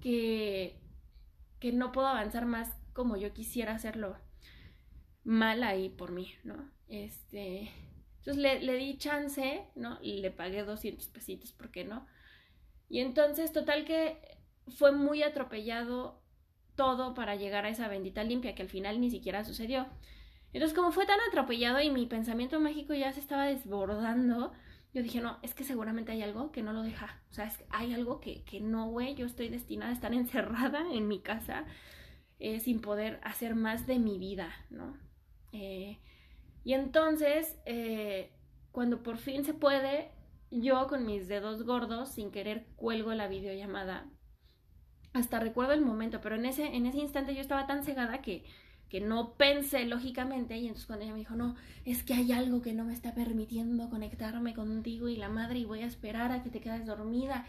que, 0.00 0.80
que 1.60 1.72
no 1.72 1.92
puedo 1.92 2.06
avanzar 2.08 2.46
más 2.46 2.70
como 2.92 3.16
yo 3.16 3.32
quisiera 3.32 3.74
hacerlo 3.74 4.16
mal 5.24 5.62
ahí 5.62 5.88
por 5.88 6.12
mí, 6.12 6.34
¿no? 6.44 6.70
Este, 6.88 7.70
entonces 8.18 8.36
le, 8.36 8.60
le 8.60 8.74
di 8.74 8.98
chance, 8.98 9.64
¿no? 9.74 9.98
Le 10.02 10.30
pagué 10.30 10.64
200 10.64 11.06
pesitos, 11.08 11.52
¿por 11.52 11.70
qué 11.70 11.84
no? 11.84 12.06
Y 12.88 13.00
entonces, 13.00 13.52
total 13.52 13.84
que 13.84 14.18
fue 14.68 14.92
muy 14.92 15.22
atropellado 15.22 16.22
todo 16.74 17.14
para 17.14 17.36
llegar 17.36 17.64
a 17.64 17.70
esa 17.70 17.88
bendita 17.88 18.22
limpia 18.24 18.54
que 18.54 18.62
al 18.62 18.68
final 18.68 19.00
ni 19.00 19.10
siquiera 19.10 19.44
sucedió. 19.44 19.86
Entonces, 20.52 20.76
como 20.76 20.92
fue 20.92 21.06
tan 21.06 21.18
atropellado 21.28 21.80
y 21.80 21.90
mi 21.90 22.06
pensamiento 22.06 22.60
mágico 22.60 22.94
ya 22.94 23.12
se 23.12 23.20
estaba 23.20 23.46
desbordando, 23.46 24.52
yo 24.94 25.02
dije, 25.02 25.20
no, 25.20 25.38
es 25.42 25.54
que 25.54 25.64
seguramente 25.64 26.12
hay 26.12 26.22
algo 26.22 26.50
que 26.50 26.62
no 26.62 26.72
lo 26.72 26.82
deja. 26.82 27.20
O 27.30 27.34
sea, 27.34 27.46
es 27.46 27.58
que 27.58 27.64
hay 27.70 27.92
algo 27.92 28.20
que, 28.20 28.42
que 28.44 28.60
no, 28.60 28.88
güey, 28.88 29.14
yo 29.14 29.26
estoy 29.26 29.48
destinada 29.48 29.90
a 29.90 29.94
estar 29.94 30.14
encerrada 30.14 30.84
en 30.92 31.08
mi 31.08 31.20
casa 31.20 31.66
eh, 32.38 32.60
sin 32.60 32.80
poder 32.80 33.20
hacer 33.22 33.54
más 33.54 33.86
de 33.86 33.98
mi 33.98 34.18
vida, 34.18 34.50
¿no? 34.70 34.96
Eh, 35.52 35.98
y 36.64 36.74
entonces, 36.74 37.58
eh, 37.66 38.32
cuando 38.72 39.02
por 39.02 39.18
fin 39.18 39.44
se 39.44 39.54
puede, 39.54 40.10
yo 40.50 40.86
con 40.86 41.04
mis 41.04 41.28
dedos 41.28 41.64
gordos, 41.64 42.10
sin 42.10 42.30
querer, 42.30 42.66
cuelgo 42.76 43.12
la 43.14 43.28
videollamada. 43.28 44.06
Hasta 45.12 45.40
recuerdo 45.40 45.72
el 45.72 45.80
momento, 45.80 46.20
pero 46.20 46.36
en 46.36 46.46
ese, 46.46 46.76
en 46.76 46.86
ese 46.86 46.98
instante 46.98 47.34
yo 47.34 47.40
estaba 47.40 47.66
tan 47.66 47.82
cegada 47.82 48.22
que, 48.22 48.44
que 48.88 49.00
no 49.00 49.34
pensé 49.34 49.84
lógicamente 49.84 50.56
y 50.56 50.66
entonces 50.66 50.86
cuando 50.86 51.04
ella 51.04 51.12
me 51.12 51.20
dijo, 51.20 51.36
no, 51.36 51.56
es 51.84 52.02
que 52.02 52.14
hay 52.14 52.32
algo 52.32 52.62
que 52.62 52.72
no 52.72 52.84
me 52.84 52.94
está 52.94 53.14
permitiendo 53.14 53.90
conectarme 53.90 54.54
contigo 54.54 55.08
y 55.08 55.16
la 55.16 55.28
madre 55.28 55.58
y 55.58 55.64
voy 55.64 55.82
a 55.82 55.86
esperar 55.86 56.32
a 56.32 56.42
que 56.42 56.50
te 56.50 56.60
quedes 56.60 56.86
dormida 56.86 57.46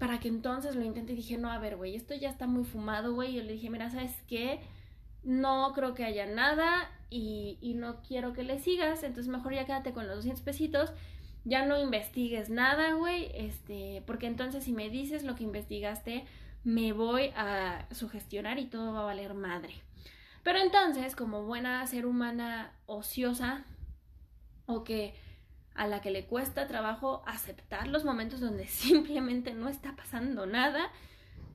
para 0.00 0.18
que 0.18 0.28
entonces 0.28 0.74
lo 0.74 0.82
intente 0.82 1.12
y 1.12 1.16
dije, 1.16 1.36
no, 1.36 1.52
a 1.52 1.58
ver, 1.58 1.76
güey, 1.76 1.94
esto 1.94 2.14
ya 2.14 2.30
está 2.30 2.46
muy 2.46 2.64
fumado, 2.64 3.14
güey. 3.14 3.34
Yo 3.34 3.42
le 3.42 3.52
dije, 3.52 3.68
mira, 3.68 3.90
¿sabes 3.90 4.16
qué? 4.26 4.60
No 5.22 5.72
creo 5.74 5.92
que 5.92 6.04
haya 6.04 6.24
nada 6.24 6.90
y, 7.10 7.58
y 7.60 7.74
no 7.74 8.00
quiero 8.00 8.32
que 8.32 8.42
le 8.42 8.58
sigas, 8.58 9.02
entonces 9.02 9.30
mejor 9.30 9.52
ya 9.52 9.66
quédate 9.66 9.92
con 9.92 10.08
los 10.08 10.16
200 10.16 10.42
pesitos. 10.42 10.94
Ya 11.44 11.66
no 11.66 11.78
investigues 11.78 12.48
nada, 12.48 12.94
güey, 12.94 13.30
este, 13.34 14.02
porque 14.06 14.26
entonces 14.26 14.64
si 14.64 14.72
me 14.72 14.88
dices 14.88 15.22
lo 15.22 15.34
que 15.34 15.44
investigaste, 15.44 16.24
me 16.64 16.92
voy 16.92 17.32
a 17.36 17.86
sugestionar 17.90 18.58
y 18.58 18.66
todo 18.66 18.94
va 18.94 19.00
a 19.00 19.04
valer 19.04 19.34
madre. 19.34 19.74
Pero 20.42 20.58
entonces, 20.58 21.14
como 21.14 21.44
buena 21.44 21.86
ser 21.86 22.06
humana 22.06 22.72
ociosa 22.86 23.64
o 24.66 24.84
que 24.84 25.14
a 25.74 25.86
la 25.86 26.00
que 26.00 26.10
le 26.10 26.26
cuesta 26.26 26.66
trabajo 26.66 27.22
aceptar 27.26 27.88
los 27.88 28.04
momentos 28.04 28.40
donde 28.40 28.66
simplemente 28.68 29.52
no 29.52 29.68
está 29.68 29.96
pasando 29.96 30.46
nada 30.46 30.90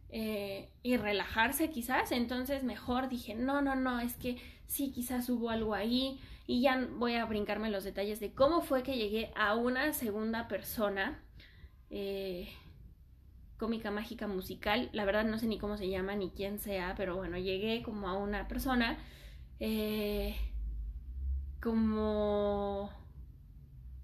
eh, 0.10 0.70
y 0.84 0.98
relajarse 0.98 1.70
quizás, 1.70 2.12
entonces 2.12 2.64
mejor 2.64 3.10
dije, 3.10 3.36
no, 3.36 3.62
no, 3.62 3.76
no, 3.76 4.00
es 4.00 4.16
que 4.16 4.38
sí, 4.68 4.92
quizás 4.92 5.30
hubo 5.30 5.50
algo 5.50 5.74
ahí 5.74 6.20
y 6.48 6.62
ya 6.62 6.88
voy 6.98 7.16
a 7.16 7.26
brincarme 7.26 7.70
los 7.70 7.84
detalles 7.84 8.20
de 8.20 8.34
cómo 8.34 8.62
fue 8.62 8.84
que 8.84 8.98
llegué 8.98 9.32
a 9.36 9.56
una 9.56 9.94
segunda 9.94 10.48
persona. 10.48 11.20
Eh, 11.90 12.50
cómica 13.58 13.92
mágica 13.92 14.28
musical, 14.28 14.90
la 14.92 15.06
verdad 15.06 15.26
no 15.26 15.38
sé 15.40 15.48
ni 15.48 15.58
cómo 15.58 15.78
se 15.78 15.90
llama 15.90 16.16
ni 16.16 16.30
quién 16.30 16.60
sea, 16.60 16.94
pero 16.98 17.16
bueno, 17.16 17.38
llegué 17.38 17.82
como 17.84 18.10
a 18.10 18.18
una 18.18 18.48
persona 18.48 18.98
eh, 19.60 20.36
como 21.62 22.92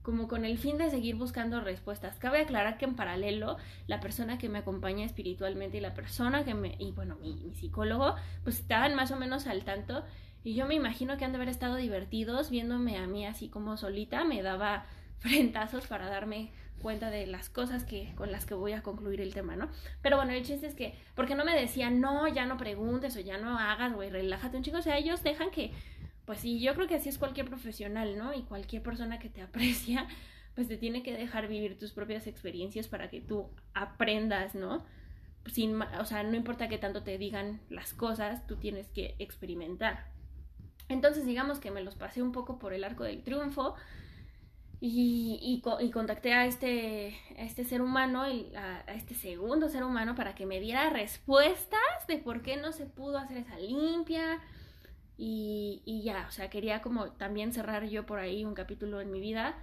como 0.02 0.28
con 0.28 0.46
el 0.46 0.58
fin 0.58 0.78
de 0.78 0.90
seguir 0.90 1.16
buscando 1.16 1.62
respuestas. 1.62 2.18
Cabe 2.18 2.42
aclarar 2.42 2.78
que 2.78 2.86
en 2.86 2.96
paralelo, 2.96 3.58
la 3.86 4.00
persona 4.00 4.38
que 4.40 4.50
me 4.50 4.60
acompaña 4.60 5.06
espiritualmente 5.06 5.78
y 5.78 5.80
la 5.82 5.94
persona 5.94 6.44
que 6.44 6.56
me, 6.56 6.76
y 6.80 6.92
bueno, 6.92 7.18
mi, 7.22 7.36
mi, 7.36 7.54
psicólogo, 7.54 8.16
pues 8.44 8.60
estaban 8.60 8.96
más 8.96 9.12
o 9.12 9.18
menos 9.18 9.46
al 9.46 9.64
tanto. 9.64 10.04
Y 10.44 10.56
yo 10.56 10.66
me 10.66 10.74
imagino 10.74 11.18
que 11.18 11.26
han 11.26 11.34
de 11.34 11.36
haber 11.36 11.50
estado 11.50 11.76
divertidos 11.76 12.50
viéndome 12.50 12.98
a 12.98 13.06
mí 13.06 13.28
así 13.28 13.48
como 13.48 13.78
solita, 13.78 14.24
me 14.24 14.42
daba 14.42 14.86
frentazos 15.20 15.86
para 15.86 16.10
darme 16.10 16.52
cuenta 16.82 17.10
de 17.10 17.26
las 17.28 17.50
cosas 17.50 17.84
que 17.86 18.14
con 18.16 18.32
las 18.32 18.46
que 18.46 18.54
voy 18.54 18.74
a 18.74 18.84
concluir 18.84 19.22
el 19.22 19.34
tema, 19.34 19.56
¿no? 19.56 19.70
Pero 20.02 20.18
bueno, 20.18 20.34
el 20.34 20.44
chiste 20.44 20.68
es 20.68 20.76
que 20.76 20.96
porque 21.16 21.36
no 21.36 21.46
me 21.46 21.60
decían, 21.60 22.02
"No, 22.02 22.28
ya 22.28 22.46
no 22.46 22.58
preguntes 22.58 23.16
o 23.16 23.20
ya 23.20 23.38
no 23.38 23.58
hagas, 23.58 23.94
güey, 23.94 24.10
relájate 24.10 24.58
un 24.58 24.64
chico", 24.64 24.78
o 24.78 24.82
sea, 24.82 24.98
ellos 24.98 25.24
dejan 25.24 25.52
que 25.52 25.72
pues 26.26 26.40
sí, 26.40 26.60
yo 26.60 26.74
creo 26.76 26.88
que 26.88 26.96
así 26.96 27.10
es 27.10 27.18
cualquier 27.18 27.48
profesional, 27.48 28.18
¿no? 28.18 28.34
Y 28.34 28.44
cualquier 28.44 28.82
persona 28.84 29.20
que 29.20 29.30
te 29.30 29.42
aprecia, 29.42 30.08
pues 30.56 30.68
te 30.68 30.78
tiene 30.78 31.04
que 31.04 31.14
dejar 31.14 31.48
vivir 31.48 31.78
tus 31.78 31.92
propias 31.92 32.28
experiencias 32.28 32.88
para 32.88 33.10
que 33.10 33.22
tú 33.22 33.50
aprendas, 33.74 34.56
¿no? 34.56 34.86
Sin, 35.48 35.82
o 35.82 36.06
sea, 36.06 36.24
no 36.24 36.36
importa 36.36 36.70
que 36.70 36.78
tanto 36.78 37.04
te 37.04 37.18
digan 37.18 37.62
las 37.70 37.94
cosas, 37.94 38.46
tú 38.48 38.58
tienes 38.58 38.90
que 38.92 39.16
experimentar. 39.18 40.12
Entonces, 40.88 41.26
digamos 41.26 41.60
que 41.60 41.72
me 41.72 41.82
los 41.82 41.96
pasé 41.96 42.22
un 42.22 42.32
poco 42.32 42.60
por 42.60 42.74
el 42.74 42.84
arco 42.84 43.04
del 43.04 43.24
triunfo, 43.24 43.76
y, 44.84 45.62
y, 45.64 45.86
y, 45.86 45.92
contacté 45.92 46.34
a 46.34 46.48
este, 46.48 47.16
a 47.38 47.44
este 47.44 47.64
ser 47.64 47.84
humano, 47.84 48.24
a, 48.24 48.94
este 48.94 49.14
segundo 49.14 49.70
ser 49.70 49.84
humano, 49.84 50.16
para 50.16 50.34
que 50.34 50.48
me 50.48 50.60
diera 50.60 50.90
respuestas 50.90 51.80
de 52.08 52.18
por 52.18 52.42
qué 52.42 52.58
no 52.58 52.72
se 52.72 52.88
pudo 52.88 53.20
hacer 53.20 53.38
esa 53.38 53.60
limpia. 53.60 54.42
Y, 55.18 55.84
y 55.86 56.02
ya, 56.02 56.26
o 56.28 56.32
sea, 56.32 56.50
quería 56.50 56.82
como 56.82 57.12
también 57.12 57.54
cerrar 57.54 57.86
yo 57.86 58.08
por 58.08 58.18
ahí 58.18 58.44
un 58.44 58.56
capítulo 58.56 59.02
en 59.02 59.12
mi 59.12 59.20
vida 59.20 59.56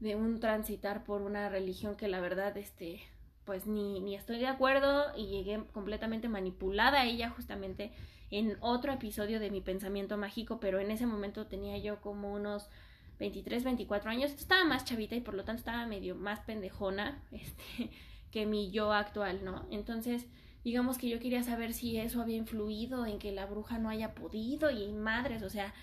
de 0.00 0.16
un 0.16 0.40
transitar 0.40 1.04
por 1.04 1.22
una 1.22 1.48
religión 1.48 1.94
que 1.94 2.08
la 2.08 2.18
verdad, 2.18 2.56
este, 2.56 3.00
pues 3.44 3.68
ni, 3.68 4.00
ni 4.00 4.16
estoy 4.16 4.40
de 4.40 4.48
acuerdo 4.48 5.16
y 5.16 5.26
llegué 5.28 5.62
completamente 5.72 6.28
manipulada 6.28 7.02
a 7.02 7.04
ella 7.04 7.30
justamente 7.30 7.92
en 8.32 8.56
otro 8.58 8.92
episodio 8.92 9.38
de 9.38 9.52
mi 9.52 9.60
pensamiento 9.60 10.16
mágico, 10.16 10.58
pero 10.58 10.80
en 10.80 10.90
ese 10.90 11.06
momento 11.06 11.46
tenía 11.46 11.78
yo 11.78 12.00
como 12.00 12.32
unos 12.32 12.68
23, 13.18 13.64
24 13.64 14.10
años, 14.10 14.32
estaba 14.32 14.64
más 14.64 14.84
chavita 14.84 15.16
y 15.16 15.20
por 15.20 15.34
lo 15.34 15.44
tanto 15.44 15.60
estaba 15.60 15.86
medio 15.86 16.14
más 16.14 16.40
pendejona 16.40 17.22
este, 17.32 17.90
que 18.30 18.46
mi 18.46 18.70
yo 18.70 18.92
actual, 18.92 19.44
¿no? 19.44 19.66
Entonces, 19.70 20.26
digamos 20.64 20.98
que 20.98 21.08
yo 21.08 21.18
quería 21.18 21.42
saber 21.42 21.72
si 21.72 21.98
eso 21.98 22.20
había 22.20 22.36
influido 22.36 23.06
en 23.06 23.18
que 23.18 23.32
la 23.32 23.46
bruja 23.46 23.78
no 23.78 23.88
haya 23.88 24.14
podido 24.14 24.70
y 24.70 24.92
madres, 24.92 25.42
o 25.42 25.50
sea, 25.50 25.74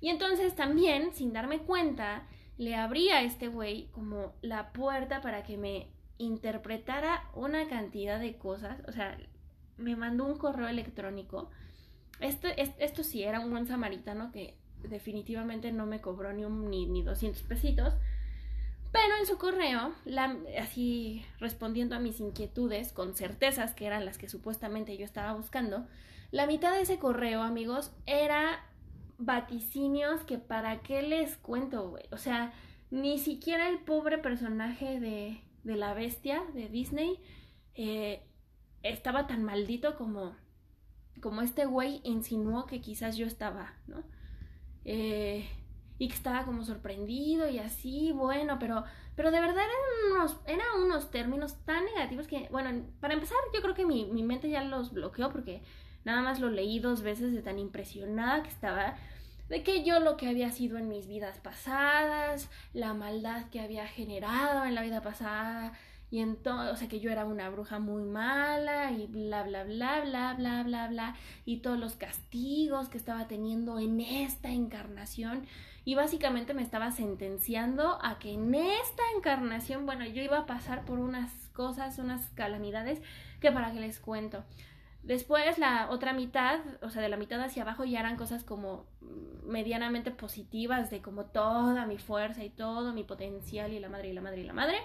y 0.00 0.10
entonces 0.10 0.54
también, 0.54 1.12
sin 1.12 1.32
darme 1.32 1.60
cuenta, 1.60 2.26
le 2.58 2.74
abrí 2.74 3.08
a 3.10 3.22
este 3.22 3.48
güey 3.48 3.88
como 3.92 4.34
la 4.42 4.72
puerta 4.72 5.20
para 5.20 5.42
que 5.42 5.56
me 5.56 5.88
interpretara 6.18 7.28
una 7.34 7.68
cantidad 7.68 8.18
de 8.18 8.36
cosas, 8.36 8.80
o 8.88 8.92
sea, 8.92 9.18
me 9.76 9.96
mandó 9.96 10.24
un 10.24 10.38
correo 10.38 10.68
electrónico. 10.68 11.50
Esto, 12.20 12.48
esto 12.56 13.02
sí 13.02 13.22
era 13.22 13.40
un 13.40 13.50
buen 13.50 13.66
samaritano 13.66 14.32
que 14.32 14.56
definitivamente 14.82 15.72
no 15.72 15.86
me 15.86 16.00
cobró 16.00 16.32
ni, 16.32 16.44
un, 16.44 16.70
ni, 16.70 16.86
ni 16.86 17.02
200 17.02 17.42
pesitos. 17.42 17.94
Pero 18.92 19.16
en 19.20 19.26
su 19.26 19.36
correo, 19.36 19.94
así 20.58 21.24
respondiendo 21.38 21.96
a 21.96 22.00
mis 22.00 22.20
inquietudes 22.20 22.92
con 22.92 23.14
certezas 23.14 23.74
que 23.74 23.86
eran 23.86 24.04
las 24.04 24.16
que 24.16 24.28
supuestamente 24.28 24.96
yo 24.96 25.04
estaba 25.04 25.34
buscando, 25.34 25.86
la 26.30 26.46
mitad 26.46 26.72
de 26.72 26.82
ese 26.82 26.98
correo, 26.98 27.42
amigos, 27.42 27.92
era 28.06 28.64
vaticinios 29.18 30.22
que 30.22 30.38
para 30.38 30.80
qué 30.80 31.02
les 31.02 31.36
cuento, 31.36 31.90
güey. 31.90 32.04
O 32.10 32.18
sea, 32.18 32.52
ni 32.90 33.18
siquiera 33.18 33.68
el 33.68 33.78
pobre 33.80 34.18
personaje 34.18 35.00
de, 35.00 35.40
de 35.64 35.76
la 35.76 35.94
bestia 35.94 36.42
de 36.54 36.68
Disney 36.68 37.18
eh, 37.74 38.22
estaba 38.82 39.26
tan 39.26 39.44
maldito 39.44 39.96
como, 39.96 40.34
como 41.20 41.42
este 41.42 41.66
güey 41.66 42.00
insinuó 42.04 42.66
que 42.66 42.80
quizás 42.80 43.16
yo 43.16 43.26
estaba, 43.26 43.74
¿no? 43.86 44.02
Eh, 44.86 45.46
y 45.98 46.08
que 46.08 46.14
estaba 46.14 46.44
como 46.44 46.64
sorprendido 46.64 47.48
y 47.48 47.58
así, 47.58 48.12
bueno, 48.12 48.58
pero, 48.58 48.84
pero 49.16 49.30
de 49.30 49.40
verdad 49.40 49.64
eran 49.64 50.12
unos, 50.14 50.36
eran 50.46 50.82
unos 50.84 51.10
términos 51.10 51.56
tan 51.64 51.84
negativos 51.86 52.26
que, 52.26 52.48
bueno, 52.50 52.84
para 53.00 53.14
empezar 53.14 53.36
yo 53.52 53.62
creo 53.62 53.74
que 53.74 53.86
mi, 53.86 54.04
mi 54.04 54.22
mente 54.22 54.48
ya 54.48 54.62
los 54.62 54.92
bloqueó 54.92 55.30
porque 55.30 55.62
nada 56.04 56.22
más 56.22 56.38
lo 56.38 56.50
leí 56.50 56.78
dos 56.78 57.02
veces 57.02 57.32
de 57.32 57.42
tan 57.42 57.58
impresionada 57.58 58.42
que 58.42 58.50
estaba 58.50 58.96
de 59.48 59.62
que 59.62 59.84
yo 59.84 60.00
lo 60.00 60.16
que 60.16 60.28
había 60.28 60.50
sido 60.50 60.76
en 60.76 60.88
mis 60.88 61.06
vidas 61.06 61.38
pasadas, 61.38 62.50
la 62.72 62.94
maldad 62.94 63.48
que 63.50 63.60
había 63.60 63.86
generado 63.86 64.64
en 64.64 64.74
la 64.74 64.82
vida 64.82 65.02
pasada, 65.02 65.72
y 66.10 66.20
entonces, 66.20 66.72
o 66.72 66.76
sea, 66.76 66.88
que 66.88 67.00
yo 67.00 67.10
era 67.10 67.24
una 67.24 67.50
bruja 67.50 67.78
muy 67.78 68.04
mala 68.04 68.92
y 68.92 69.06
bla, 69.06 69.42
bla, 69.42 69.64
bla, 69.64 70.02
bla, 70.02 70.34
bla, 70.34 70.62
bla, 70.62 70.88
bla, 70.88 71.16
y 71.44 71.58
todos 71.58 71.78
los 71.78 71.94
castigos 71.94 72.88
que 72.88 72.98
estaba 72.98 73.26
teniendo 73.26 73.78
en 73.78 74.00
esta 74.00 74.50
encarnación. 74.50 75.46
Y 75.84 75.94
básicamente 75.94 76.54
me 76.54 76.62
estaba 76.62 76.90
sentenciando 76.90 77.98
a 78.02 78.18
que 78.18 78.32
en 78.34 78.54
esta 78.54 79.02
encarnación, 79.16 79.86
bueno, 79.86 80.04
yo 80.04 80.22
iba 80.22 80.38
a 80.38 80.46
pasar 80.46 80.84
por 80.84 80.98
unas 80.98 81.32
cosas, 81.52 81.98
unas 81.98 82.28
calamidades, 82.30 83.00
que 83.40 83.52
para 83.52 83.72
que 83.72 83.80
les 83.80 83.98
cuento. 83.98 84.44
Después 85.02 85.58
la 85.58 85.88
otra 85.90 86.12
mitad, 86.12 86.60
o 86.82 86.90
sea, 86.90 87.02
de 87.02 87.08
la 87.08 87.16
mitad 87.16 87.40
hacia 87.40 87.62
abajo 87.62 87.84
ya 87.84 88.00
eran 88.00 88.16
cosas 88.16 88.42
como 88.42 88.86
medianamente 89.44 90.10
positivas 90.10 90.90
de 90.90 91.00
como 91.00 91.26
toda 91.26 91.86
mi 91.86 91.98
fuerza 91.98 92.42
y 92.42 92.50
todo 92.50 92.92
mi 92.92 93.04
potencial 93.04 93.72
y 93.72 93.78
la 93.78 93.88
madre 93.88 94.08
y 94.08 94.12
la 94.12 94.20
madre 94.20 94.40
y 94.40 94.44
la 94.44 94.52
madre 94.52 94.78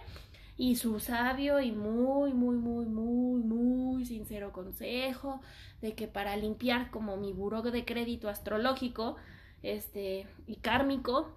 su 0.75 0.99
sabio 0.99 1.59
y 1.59 1.71
muy, 1.71 2.33
muy, 2.33 2.55
muy, 2.55 2.85
muy, 2.85 3.41
muy 3.41 4.05
sincero 4.05 4.51
consejo 4.51 5.41
de 5.81 5.95
que 5.95 6.07
para 6.07 6.37
limpiar 6.37 6.91
como 6.91 7.17
mi 7.17 7.33
buró 7.33 7.63
de 7.63 7.83
crédito 7.83 8.29
astrológico 8.29 9.15
este, 9.63 10.27
y 10.45 10.57
kármico, 10.57 11.35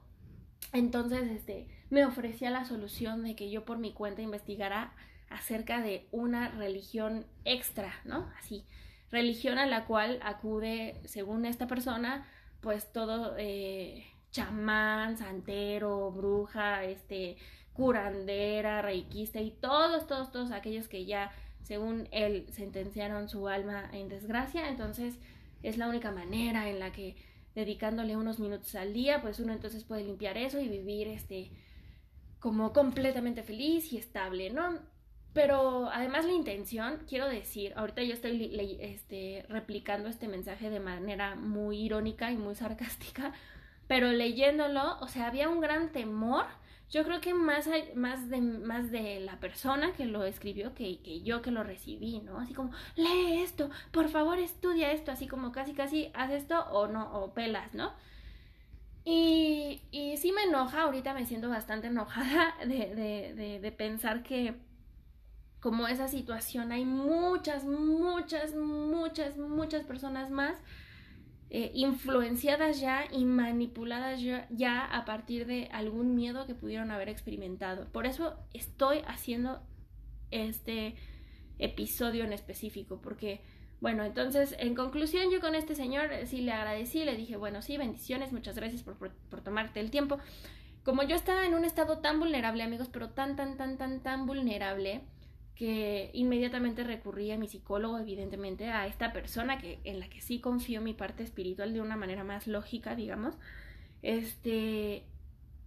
entonces 0.75 1.31
este, 1.31 1.69
me 1.89 2.05
ofrecía 2.05 2.51
la 2.51 2.67
solución 2.67 3.25
de 3.25 3.35
que 3.35 3.51
yo 3.51 3.65
por 3.65 3.79
mi 3.79 3.93
cuenta 3.95 4.21
investigara 4.21 4.93
acerca 5.31 5.81
de 5.81 6.07
una 6.13 6.51
religión 6.51 7.25
extra, 7.47 7.95
¿no? 8.05 8.31
Así, 8.39 8.67
religión 9.11 9.59
a 9.59 9.65
la 9.65 9.87
cual 9.87 10.21
acude, 10.23 11.01
según 11.07 11.47
esta 11.47 11.67
persona, 11.67 12.29
pues 12.61 12.93
todo 12.93 13.37
eh, 13.39 14.05
chamán, 14.35 15.17
santero, 15.17 16.11
bruja, 16.11 16.85
este, 16.85 17.37
curandera, 17.73 18.83
reikista 18.83 19.41
y 19.41 19.53
todos, 19.53 20.09
todos, 20.09 20.33
todos 20.33 20.51
aquellos 20.51 20.89
que 20.89 21.05
ya, 21.07 21.31
según 21.63 22.09
él, 22.11 22.47
sentenciaron 22.51 23.29
su 23.29 23.47
alma 23.49 23.89
en 23.93 24.09
desgracia. 24.09 24.69
Entonces, 24.69 25.19
es 25.63 25.79
la 25.79 25.89
única 25.89 26.11
manera 26.11 26.69
en 26.69 26.81
la 26.81 26.93
que 26.93 27.15
dedicándole 27.55 28.17
unos 28.17 28.41
minutos 28.41 28.75
al 28.75 28.93
día, 28.93 29.23
pues 29.23 29.39
uno 29.39 29.53
entonces 29.53 29.85
puede 29.85 30.03
limpiar 30.03 30.37
eso 30.37 30.59
y 30.59 30.69
vivir 30.69 31.07
este 31.07 31.53
como 32.41 32.73
completamente 32.73 33.45
feliz 33.45 33.93
y 33.93 33.99
estable, 33.99 34.51
¿no? 34.51 34.81
Pero 35.33 35.89
además 35.91 36.25
la 36.25 36.33
intención, 36.33 37.05
quiero 37.09 37.29
decir, 37.29 37.73
ahorita 37.77 38.03
yo 38.03 38.13
estoy 38.13 38.79
este, 38.81 39.47
replicando 39.49 40.09
este 40.09 40.27
mensaje 40.27 40.71
de 40.71 40.81
manera 40.81 41.37
muy 41.37 41.79
irónica 41.79 42.33
y 42.33 42.37
muy 42.37 42.55
sarcástica, 42.57 43.33
pero 43.87 44.13
leyéndolo, 44.13 44.99
o 45.01 45.09
sea, 45.09 45.27
había 45.27 45.49
un 45.49 45.61
gran 45.61 45.91
temor 45.93 46.47
yo 46.91 47.03
creo 47.03 47.21
que 47.21 47.35
más, 47.35 47.69
más, 47.97 48.31
de, 48.31 48.41
más 48.41 48.91
de 48.91 49.19
la 49.21 49.41
persona 49.41 49.93
que 49.95 50.07
lo 50.07 50.25
escribió 50.25 50.75
que, 50.75 51.01
que 51.01 51.23
yo 51.23 51.43
que 51.43 51.51
lo 51.51 51.65
recibí, 51.65 52.21
¿no? 52.21 52.39
Así 52.39 52.55
como, 52.55 52.71
lee 52.95 53.43
esto, 53.43 53.69
por 53.91 54.09
favor 54.09 54.39
estudia 54.39 54.93
esto, 54.93 55.11
así 55.11 55.27
como 55.27 55.51
casi 55.51 55.73
casi 55.73 56.11
haz 56.15 56.31
esto 56.31 56.61
o 56.71 56.87
no, 56.87 57.13
o 57.13 57.35
pelas, 57.35 57.75
¿no? 57.75 57.93
Y, 59.05 59.83
y 59.91 60.17
sí 60.19 60.33
me 60.33 60.45
enoja, 60.45 60.83
ahorita 60.83 61.15
me 61.15 61.27
siento 61.27 61.49
bastante 61.49 61.89
enojada 61.89 62.55
de, 62.61 62.95
de, 62.95 63.35
de, 63.35 63.61
de 63.61 63.73
pensar 63.73 64.23
que 64.23 64.55
como 65.61 65.89
esa 65.89 66.09
situación 66.09 66.71
hay 66.73 66.85
muchas, 66.85 67.65
muchas, 67.65 68.55
muchas, 68.55 69.37
muchas 69.37 69.83
personas 69.83 70.31
más 70.31 70.59
eh, 71.57 71.71
influenciadas 71.73 72.81
ya 72.81 73.05
y 73.13 73.25
manipuladas 73.25 74.21
ya, 74.21 74.85
a 74.87 75.05
partir 75.05 75.47
de 75.47 75.69
algún 75.71 76.17
miedo 76.17 76.47
que 76.47 76.55
pudieron 76.57 76.91
haber 76.91 77.09
experimentado. 77.09 77.87
Por 77.93 78.07
eso 78.07 78.35
estoy 78.53 79.03
haciendo 79.07 79.63
este 80.33 80.97
episodio 81.61 82.25
en 82.25 82.33
específico, 82.33 83.01
porque, 83.01 83.41
bueno, 83.81 84.03
entonces, 84.03 84.57
en 84.59 84.75
conclusión, 84.75 85.31
yo 85.31 85.41
con 85.41 85.55
este 85.55 85.77
señor 85.77 86.11
sí 86.27 86.41
le 86.41 86.51
agradecí, 86.51 87.05
le 87.05 87.15
dije, 87.15 87.37
bueno, 87.37 87.63
sí, 87.63 87.77
bendiciones, 87.77 88.33
muchas 88.33 88.57
gracias 88.57 88.83
por, 88.83 88.97
por 88.97 89.41
tomarte 89.41 89.79
el 89.79 89.93
tiempo. 89.93 90.19
Como 90.83 91.05
yo 91.05 91.15
estaba 91.15 91.47
en 91.47 91.55
un 91.55 91.65
estado 91.65 91.99
tan 91.99 92.19
vulnerable, 92.19 92.65
amigos, 92.65 92.89
pero 92.93 93.11
tan, 93.11 93.37
tan, 93.37 93.57
tan, 93.57 93.79
tan, 93.79 94.03
tan 94.03 94.27
vulnerable, 94.27 95.03
que 95.55 96.11
inmediatamente 96.13 96.83
recurrí 96.83 97.31
a 97.31 97.39
mi 97.39 97.47
psicólogo, 97.47 97.99
evidentemente, 97.99 98.69
a 98.69 98.87
esta 98.87 99.13
persona 99.13 99.59
que, 99.59 99.79
en 99.85 100.01
la 100.01 100.09
que 100.09 100.21
sí 100.21 100.41
confío 100.41 100.81
mi 100.81 100.95
parte 100.95 101.23
espiritual 101.23 101.73
de 101.73 101.81
una 101.81 101.97
manera 101.97 102.25
más 102.25 102.47
lógica, 102.47 102.97
digamos. 102.97 103.37
Este, 104.03 105.05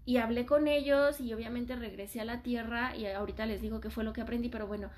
y 0.05 0.17
hablé 0.17 0.45
con 0.45 0.67
ellos 0.67 1.21
y 1.21 1.33
obviamente 1.33 1.75
regresé 1.75 2.19
a 2.19 2.25
la 2.25 2.41
tierra 2.41 2.95
y 2.95 3.05
ahorita 3.05 3.45
les 3.45 3.61
digo 3.61 3.79
qué 3.79 3.89
fue 3.89 4.03
lo 4.03 4.13
que 4.13 4.21
aprendí, 4.21 4.49
pero 4.49 4.67
bueno, 4.67 4.89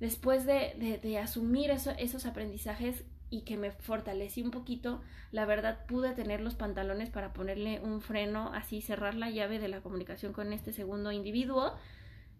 después 0.00 0.46
de, 0.46 0.98
de, 1.02 1.18
asumir 1.18 1.70
esos 1.70 2.24
aprendizajes 2.26 3.04
y 3.28 3.42
que 3.42 3.58
me 3.58 3.70
fortalecí 3.70 4.42
un 4.42 4.50
poquito, 4.50 5.02
la 5.32 5.44
verdad 5.44 5.86
pude 5.86 6.12
tener 6.12 6.40
los 6.40 6.54
pantalones 6.54 7.10
para 7.10 7.32
ponerle 7.32 7.78
un 7.80 8.00
freno, 8.00 8.52
así 8.54 8.80
cerrar 8.80 9.14
la 9.14 9.30
llave 9.30 9.58
de 9.58 9.68
la 9.68 9.82
comunicación 9.82 10.32
con 10.32 10.52
este 10.52 10.72
segundo 10.72 11.12
individuo 11.12 11.74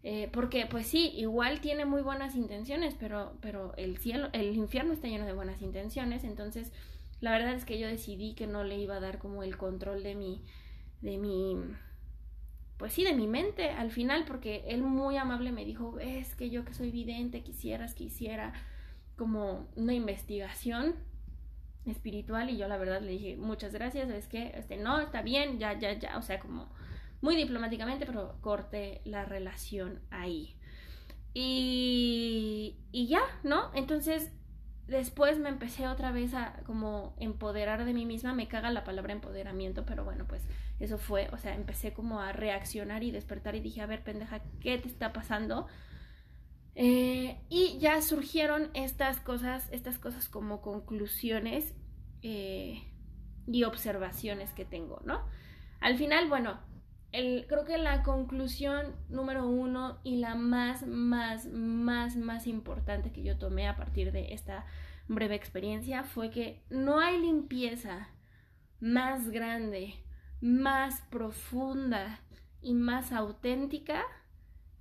eh, 0.03 0.31
porque 0.33 0.67
pues 0.67 0.87
sí, 0.87 1.13
igual 1.15 1.61
tiene 1.61 1.85
muy 1.85 2.03
buenas 2.03 2.35
intenciones, 2.35 2.95
pero, 2.99 3.37
pero 3.41 3.75
el 3.77 3.99
cielo, 3.99 4.31
el 4.33 4.57
infierno 4.57 4.93
está 4.93 5.09
lleno 5.09 5.27
de 5.27 5.35
buenas 5.35 5.61
intenciones, 5.61 6.25
entonces 6.25 6.73
la 7.21 7.33
verdad 7.33 7.53
es 7.55 7.65
que 7.65 7.79
yo 7.79 7.87
decidí 7.87 8.35
que 8.35 8.47
no 8.47 8.65
le 8.65 8.79
iba 8.79 8.97
a 8.97 9.01
dar 9.01 9.19
como 9.19 9.43
el 9.43 9.59
control 9.59 10.03
de 10.03 10.15
mi, 10.15 10.43
de 11.03 11.19
mi, 11.19 11.57
pues 12.79 12.95
sí, 12.95 13.05
de 13.05 13.13
mi 13.13 13.27
mente 13.27 13.69
al 13.71 13.91
final, 13.91 14.25
porque 14.27 14.65
él 14.69 14.83
muy 14.83 15.19
amable 15.19 15.53
me 15.53 15.67
dijo, 15.67 15.99
es 15.99 16.35
que 16.35 16.49
yo 16.49 16.65
que 16.65 16.73
soy 16.73 16.91
vidente, 16.91 17.43
quisieras 17.43 17.95
que 17.95 18.05
hiciera 18.05 18.55
como 19.17 19.69
una 19.77 19.93
investigación 19.93 20.95
espiritual 21.85 22.49
y 22.49 22.57
yo 22.57 22.69
la 22.69 22.79
verdad 22.79 23.01
le 23.03 23.13
dije 23.13 23.37
muchas 23.37 23.73
gracias, 23.73 24.09
es 24.09 24.29
que 24.29 24.53
este 24.55 24.79
no, 24.79 25.01
está 25.01 25.21
bien, 25.21 25.59
ya, 25.59 25.79
ya, 25.79 25.93
ya, 25.93 26.17
o 26.17 26.23
sea, 26.23 26.39
como 26.39 26.69
muy 27.21 27.37
diplomáticamente, 27.37 28.07
pero 28.07 28.39
corté 28.41 29.01
la 29.05 29.25
relación 29.25 30.01
ahí. 30.11 30.57
Y, 31.35 32.77
y 32.93 33.07
ya, 33.07 33.23
¿no? 33.45 33.71
Entonces, 33.75 34.33
después 34.91 35.39
me 35.39 35.49
empecé 35.49 35.87
otra 35.87 36.11
vez 36.11 36.35
a 36.35 36.61
como 36.67 37.15
empoderar 37.19 37.85
de 37.85 37.95
mí 37.95 38.05
misma, 38.05 38.35
me 38.35 38.49
caga 38.49 38.71
la 38.71 38.85
palabra 38.85 39.13
empoderamiento, 39.13 39.87
pero 39.87 40.05
bueno, 40.05 40.27
pues 40.27 40.43
eso 40.81 40.99
fue, 40.99 41.29
o 41.33 41.39
sea, 41.39 41.55
empecé 41.55 41.93
como 41.93 42.21
a 42.21 42.33
reaccionar 42.33 43.05
y 43.05 43.13
despertar 43.13 43.55
y 43.55 43.61
dije, 43.61 43.81
a 43.81 43.87
ver, 43.87 44.03
pendeja, 44.03 44.43
¿qué 44.61 44.79
te 44.79 44.89
está 44.89 45.13
pasando? 45.13 45.69
Eh, 46.75 47.39
y 47.49 47.79
ya 47.79 48.01
surgieron 48.03 48.71
estas 48.75 49.21
cosas, 49.21 49.69
estas 49.71 49.99
cosas 49.99 50.29
como 50.29 50.61
conclusiones 50.61 51.75
eh, 52.23 52.83
y 53.47 53.65
observaciones 53.65 54.53
que 54.53 54.65
tengo, 54.65 55.01
¿no? 55.05 55.25
Al 55.81 55.97
final, 55.97 56.29
bueno, 56.29 56.59
creo 57.13 57.65
que 57.65 57.79
la 57.79 58.03
conclusión 58.03 58.95
número 59.09 59.47
uno 59.47 59.99
y 60.05 60.17
la 60.17 60.35
más, 60.35 60.87
más, 60.87 61.47
más, 61.47 62.17
más 62.17 62.47
importante 62.47 63.13
que 63.13 63.23
yo 63.23 63.37
tomé 63.37 63.69
a 63.69 63.77
partir 63.77 64.13
de 64.13 64.33
esta 64.33 64.65
breve 65.09 65.35
experiencia 65.35 66.05
fue 66.05 66.31
que 66.31 66.63
no 66.71 67.01
hay 67.01 67.21
limpieza 67.21 68.09
más 68.79 69.31
grande, 69.31 69.95
más 70.41 71.01
profunda 71.11 72.21
y 72.63 72.75
más 72.75 73.13
auténtica 73.13 74.05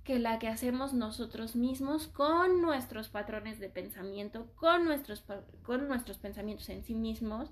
que 0.04 0.18
la 0.18 0.38
que 0.38 0.48
hacemos 0.48 0.94
nosotros 0.94 1.56
mismos 1.56 2.06
con 2.06 2.62
nuestros 2.62 3.08
patrones 3.08 3.58
de 3.58 3.68
pensamiento, 3.68 4.46
con 4.56 4.84
nuestros, 4.84 5.24
con 5.62 5.88
nuestros 5.88 6.18
pensamientos 6.18 6.68
en 6.68 6.84
sí 6.84 6.94
mismos 6.94 7.50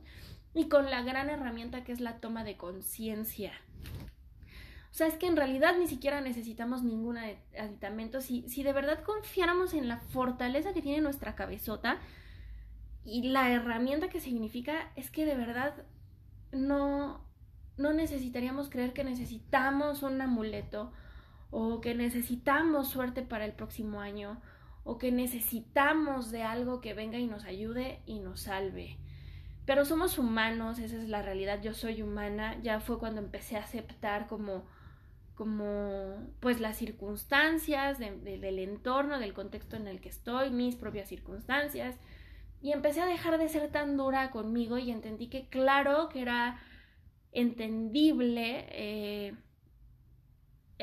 y 0.55 0.69
con 0.69 0.89
la 0.89 1.03
gran 1.03 1.29
herramienta 1.31 1.85
que 1.85 1.93
es 1.93 2.01
la 2.01 2.21
toma 2.21 2.45
de 2.45 2.57
conciencia 2.57 3.53
sea, 4.99 5.07
es 5.07 5.15
que 5.15 5.27
en 5.27 5.37
realidad 5.37 5.77
ni 5.79 5.87
siquiera 5.87 6.21
necesitamos 6.21 6.83
ningún 6.83 7.19
aditamento. 7.19 8.21
Si, 8.21 8.49
si 8.49 8.65
de 8.65 8.73
verdad 8.73 9.03
confiáramos 9.05 9.73
en 9.75 9.87
la 9.87 9.99
fortaleza 9.99 10.73
que 10.73 10.83
tiene 10.83 11.01
nuestra 11.01 11.37
cabezota 11.37 11.99
y 13.05 13.29
la 13.29 13.51
herramienta 13.51 14.09
que 14.09 14.21
significa, 14.21 14.91
es 14.97 15.11
que 15.11 15.25
de 15.25 15.37
verdad 15.37 15.87
no, 16.51 17.25
no 17.77 17.93
necesitaríamos 17.93 18.71
creer 18.71 18.93
que 18.93 19.05
necesitamos 19.05 20.03
un 20.03 20.21
amuleto 20.21 20.93
o 21.51 21.81
que 21.81 21.95
necesitamos 21.95 22.89
suerte 22.89 23.23
para 23.23 23.45
el 23.45 23.53
próximo 23.53 24.01
año 24.01 24.41
o 24.83 24.99
que 24.99 25.13
necesitamos 25.13 26.33
de 26.33 26.43
algo 26.43 26.81
que 26.81 26.95
venga 26.95 27.19
y 27.19 27.29
nos 27.29 27.45
ayude 27.45 28.03
y 28.05 28.19
nos 28.19 28.41
salve. 28.41 28.99
Pero 29.65 29.85
somos 29.85 30.19
humanos, 30.19 30.79
esa 30.79 30.97
es 30.97 31.09
la 31.09 31.23
realidad, 31.23 31.63
yo 31.63 31.73
soy 31.73 32.03
humana, 32.03 32.59
ya 32.63 32.81
fue 32.81 32.99
cuando 32.99 33.21
empecé 33.21 33.57
a 33.57 33.61
aceptar 33.61 34.27
como 34.27 34.65
como 35.39 36.17
pues 36.41 36.59
las 36.59 36.77
circunstancias 36.77 38.01
del 38.01 38.59
entorno, 38.59 39.21
del 39.21 39.35
contexto 39.35 39.77
en 39.77 39.87
el 39.87 40.01
que 40.01 40.09
estoy, 40.09 40.51
mis 40.51 40.75
propias 40.75 41.09
circunstancias. 41.09 41.95
Y 42.61 42.73
empecé 42.73 43.03
a 43.03 43.07
dejar 43.07 43.39
de 43.39 43.49
ser 43.49 43.71
tan 43.71 43.97
dura 43.97 44.33
conmigo 44.33 44.79
y 44.79 44.91
entendí 44.91 45.29
que 45.29 45.47
claro 45.47 46.09
que 46.09 46.23
era 46.23 46.59
entendible 47.31 48.67
eh, 48.71 49.37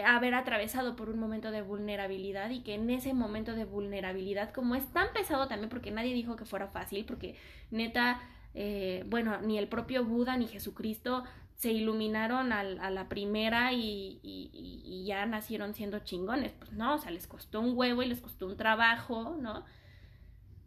haber 0.06 0.34
atravesado 0.34 0.96
por 0.96 1.10
un 1.10 1.20
momento 1.20 1.52
de 1.52 1.62
vulnerabilidad 1.62 2.50
y 2.50 2.62
que 2.62 2.76
en 2.76 2.90
ese 2.90 3.14
momento 3.14 3.56
de 3.56 3.66
vulnerabilidad, 3.66 4.54
como 4.54 4.76
es 4.76 4.88
tan 4.94 5.12
pesado 5.12 5.50
también, 5.50 5.70
porque 5.70 5.92
nadie 5.92 6.14
dijo 6.14 6.38
que 6.38 6.46
fuera 6.46 6.70
fácil, 6.70 7.04
porque 7.04 7.36
neta, 7.72 8.22
eh, 8.54 9.04
bueno, 9.08 9.42
ni 9.42 9.58
el 9.58 9.68
propio 9.68 10.06
Buda 10.06 10.38
ni 10.38 10.48
Jesucristo 10.48 11.26
se 11.56 11.72
iluminaron 11.72 12.52
a 12.52 12.64
la 12.64 13.10
primera 13.10 13.72
y, 13.74 15.04
ya 15.06 15.26
nacieron 15.26 15.74
siendo 15.74 16.00
chingones, 16.00 16.54
pues 16.54 16.72
no, 16.74 16.96
o 16.96 16.98
sea, 16.98 17.12
les 17.12 17.28
costó 17.28 17.62
un 17.62 17.78
huevo 17.78 18.02
y 18.02 18.08
les 18.08 18.22
costó 18.22 18.48
un 18.48 18.58
trabajo, 18.58 19.36
¿no? 19.40 19.64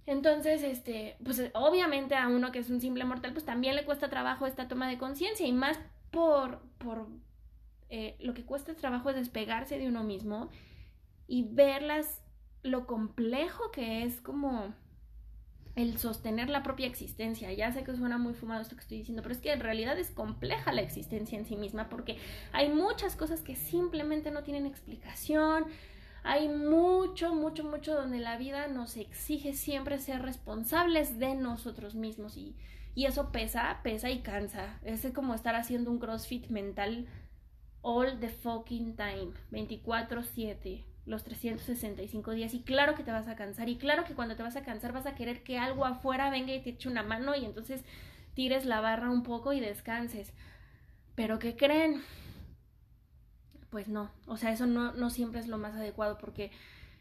Entonces, 0.07 0.63
este, 0.63 1.17
pues 1.23 1.51
obviamente 1.55 2.15
a 2.15 2.29
uno 2.29 2.51
que 2.51 2.61
es 2.61 2.71
un 2.71 2.81
simple 2.81 3.05
mortal, 3.05 3.33
pues 3.33 3.45
también 3.45 3.77
le 3.77 3.85
cuesta 3.85 4.09
trabajo 4.09 4.47
esta 4.47 4.67
toma 4.69 4.89
de 4.89 4.97
conciencia 4.97 5.47
y 5.47 5.53
más 5.53 5.79
por, 6.11 6.61
por 6.79 7.09
eh, 7.91 8.17
lo 8.21 8.33
que 8.33 8.45
cuesta 8.45 8.75
trabajo 8.75 9.11
es 9.11 9.17
despegarse 9.17 9.79
de 9.79 9.89
uno 9.89 10.05
mismo 10.05 10.49
y 11.27 11.43
verlas, 11.51 12.23
lo 12.63 12.87
complejo 12.87 13.71
que 13.71 14.03
es 14.05 14.21
como 14.21 14.75
el 15.79 15.97
sostener 15.99 16.51
la 16.51 16.65
propia 16.65 16.89
existencia. 16.89 17.53
Ya 17.53 17.73
sé 17.73 17.85
que 17.85 17.95
suena 17.95 18.19
muy 18.19 18.35
fumado 18.35 18.63
esto 18.63 18.75
que 18.75 18.83
estoy 18.83 18.99
diciendo, 18.99 19.23
pero 19.23 19.33
es 19.33 19.41
que 19.41 19.53
en 19.53 19.61
realidad 19.61 19.97
es 19.97 20.11
compleja 20.11 20.73
la 20.73 20.83
existencia 20.83 21.39
en 21.39 21.47
sí 21.47 21.57
misma 21.57 21.89
porque 21.89 22.19
hay 22.53 22.69
muchas 22.69 23.15
cosas 23.15 23.43
que 23.43 23.55
simplemente 23.55 24.33
no 24.33 24.43
tienen 24.43 24.67
explicación. 24.67 25.67
Hay 26.25 26.49
mucho, 26.49 27.33
mucho, 27.33 27.63
mucho 27.63 27.95
donde 27.95 28.19
la 28.19 28.37
vida 28.37 28.67
nos 28.67 28.97
exige 28.97 29.53
siempre 29.55 29.99
ser 29.99 30.21
responsables 30.23 31.21
de 31.21 31.37
nosotros 31.37 31.95
mismos 31.95 32.37
y, 32.37 32.57
y 32.97 33.07
eso 33.07 33.31
pesa, 33.31 33.79
pesa 33.85 34.11
y 34.11 34.19
cansa. 34.19 34.81
Es 34.83 35.07
como 35.15 35.33
estar 35.33 35.55
haciendo 35.55 35.93
un 35.93 36.01
crossfit 36.01 36.49
mental 36.49 37.07
all 37.83 38.19
the 38.19 38.29
fucking 38.29 38.97
time, 38.97 39.33
24/7, 39.53 40.83
los 41.09 41.25
365 41.25 42.33
días. 42.33 42.55
Y 42.55 42.63
claro 42.63 42.95
que 42.95 43.03
te 43.03 43.11
vas 43.11 43.29
a 43.29 43.37
cansar. 43.37 43.69
Y 43.69 43.77
claro 43.77 44.05
que 44.05 44.15
cuando 44.15 44.37
te 44.37 44.43
vas 44.43 44.57
a 44.57 44.63
cansar 44.63 44.93
vas 44.93 45.07
a 45.07 45.15
querer 45.15 45.43
que 45.43 45.59
algo 45.59 45.85
afuera 45.85 46.31
venga 46.31 46.55
y 46.55 46.63
te 46.63 46.71
eche 46.71 46.89
una 46.89 47.03
mano 47.03 47.35
y 47.35 47.45
entonces 47.45 47.85
tires 48.35 48.65
la 48.67 48.81
barra 48.81 49.11
un 49.11 49.23
poco 49.23 49.53
y 49.53 49.61
descanses. 49.61 50.33
Pero 51.15 51.39
¿qué 51.39 51.57
creen? 51.57 52.03
Pues 53.71 53.89
no, 53.89 54.11
o 54.27 54.37
sea, 54.37 54.53
eso 54.53 54.67
no, 54.67 54.93
no 54.93 55.11
siempre 55.11 55.41
es 55.41 55.49
lo 55.49 55.59
más 55.59 55.75
adecuado 55.75 56.17
porque 56.19 56.51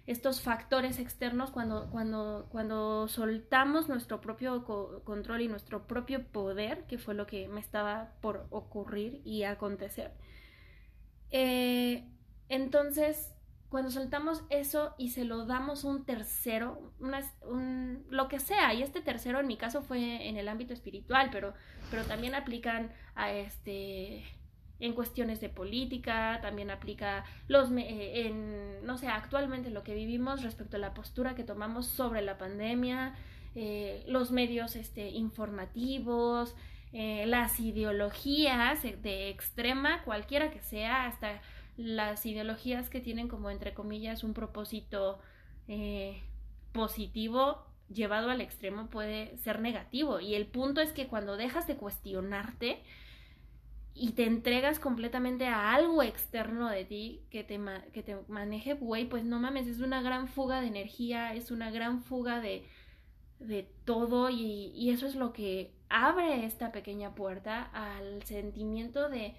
estos 0.08 0.42
factores 0.42 1.00
externos, 1.00 1.52
cuando, 1.52 1.90
cuando, 1.92 2.48
cuando 2.50 3.10
soltamos 3.10 3.90
nuestro 3.90 4.22
propio 4.22 4.64
control 5.04 5.42
y 5.42 5.48
nuestro 5.50 5.86
propio 5.86 6.26
poder, 6.26 6.86
que 6.88 6.98
fue 6.98 7.14
lo 7.14 7.28
que 7.28 7.50
me 7.50 7.60
estaba 7.60 8.14
por 8.22 8.48
ocurrir 8.50 9.22
y 9.26 9.44
acontecer, 9.44 10.12
eh, 11.30 12.06
entonces, 12.50 13.34
cuando 13.70 13.92
soltamos 13.92 14.44
eso 14.50 14.94
y 14.98 15.10
se 15.10 15.26
lo 15.26 15.46
damos 15.46 15.84
un 15.84 16.06
tercero, 16.06 16.94
un, 17.42 18.06
lo 18.10 18.28
que 18.28 18.40
sea, 18.40 18.74
y 18.74 18.82
este 18.82 19.02
tercero 19.02 19.40
en 19.40 19.48
mi 19.48 19.58
caso 19.58 19.82
fue 19.82 20.28
en 20.28 20.38
el 20.38 20.48
ámbito 20.48 20.74
espiritual, 20.74 21.30
pero, 21.32 21.54
pero 21.92 22.04
también 22.04 22.34
aplican 22.36 22.92
a 23.16 23.32
este 23.32 24.26
en 24.80 24.94
cuestiones 24.94 25.42
de 25.42 25.50
política, 25.50 26.40
también 26.42 26.70
aplica 26.70 27.26
los 27.48 27.72
eh, 27.72 28.28
en 28.28 28.86
no 28.86 28.98
sé, 28.98 29.08
actualmente 29.08 29.72
lo 29.72 29.84
que 29.84 29.96
vivimos 29.96 30.44
respecto 30.44 30.78
a 30.78 30.80
la 30.80 30.94
postura 30.94 31.36
que 31.36 31.44
tomamos 31.44 31.88
sobre 31.88 32.22
la 32.22 32.38
pandemia, 32.38 33.16
eh, 33.56 34.04
los 34.08 34.32
medios 34.32 34.76
este, 34.76 35.10
informativos, 35.10 36.56
eh, 36.94 37.26
las 37.26 37.60
ideologías 37.60 38.84
de 38.84 39.30
extrema, 39.30 40.04
cualquiera 40.04 40.52
que 40.52 40.62
sea, 40.62 41.08
hasta 41.08 41.42
las 41.78 42.26
ideologías 42.26 42.90
que 42.90 43.00
tienen 43.00 43.28
como 43.28 43.50
entre 43.50 43.74
comillas 43.74 44.24
un 44.24 44.34
propósito 44.34 45.20
eh, 45.68 46.22
positivo 46.74 47.66
llevado 47.90 48.30
al 48.30 48.42
extremo 48.42 48.88
puede 48.88 49.38
ser 49.38 49.62
negativo. 49.62 50.20
Y 50.20 50.36
el 50.36 50.48
punto 50.48 50.82
es 50.82 50.92
que 50.92 51.08
cuando 51.08 51.38
dejas 51.38 51.68
de 51.68 51.78
cuestionarte 51.78 52.82
y 53.94 54.12
te 54.12 54.26
entregas 54.26 54.80
completamente 54.80 55.48
a 55.48 55.74
algo 55.74 56.04
externo 56.04 56.70
de 56.70 56.86
ti 56.86 57.22
que 57.30 57.44
te, 57.44 57.60
que 57.94 58.04
te 58.04 58.18
maneje, 58.28 58.74
güey, 58.74 59.06
pues 59.06 59.24
no 59.24 59.40
mames, 59.40 59.68
es 59.68 59.80
una 59.80 60.02
gran 60.02 60.28
fuga 60.28 60.62
de 60.62 60.68
energía, 60.68 61.34
es 61.34 61.50
una 61.50 61.72
gran 61.72 62.02
fuga 62.04 62.40
de, 62.42 62.66
de 63.40 63.68
todo 63.86 64.30
y, 64.30 64.72
y 64.76 64.92
eso 64.92 65.08
es 65.08 65.16
lo 65.16 65.34
que 65.34 65.74
abre 65.90 66.46
esta 66.46 66.72
pequeña 66.72 67.16
puerta 67.16 67.64
al 67.64 68.22
sentimiento 68.24 69.10
de, 69.10 69.34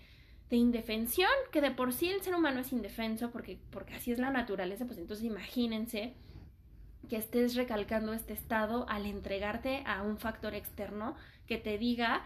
de 0.50 0.56
indefensión, 0.56 1.30
que 1.52 1.60
de 1.60 1.70
por 1.70 1.92
sí 1.92 2.08
el 2.08 2.22
ser 2.22 2.34
humano 2.34 2.60
es 2.60 2.72
indefenso, 2.72 3.30
porque, 3.30 3.58
porque 3.70 3.94
así 3.94 4.12
es 4.12 4.18
la 4.18 4.30
naturaleza, 4.30 4.86
pues 4.86 4.98
entonces 4.98 5.26
imagínense 5.26 6.14
que 7.08 7.16
estés 7.16 7.54
recalcando 7.54 8.12
este 8.12 8.32
estado 8.32 8.88
al 8.88 9.06
entregarte 9.06 9.82
a 9.86 10.02
un 10.02 10.18
factor 10.18 10.54
externo 10.54 11.16
que 11.46 11.58
te 11.58 11.78
diga 11.78 12.22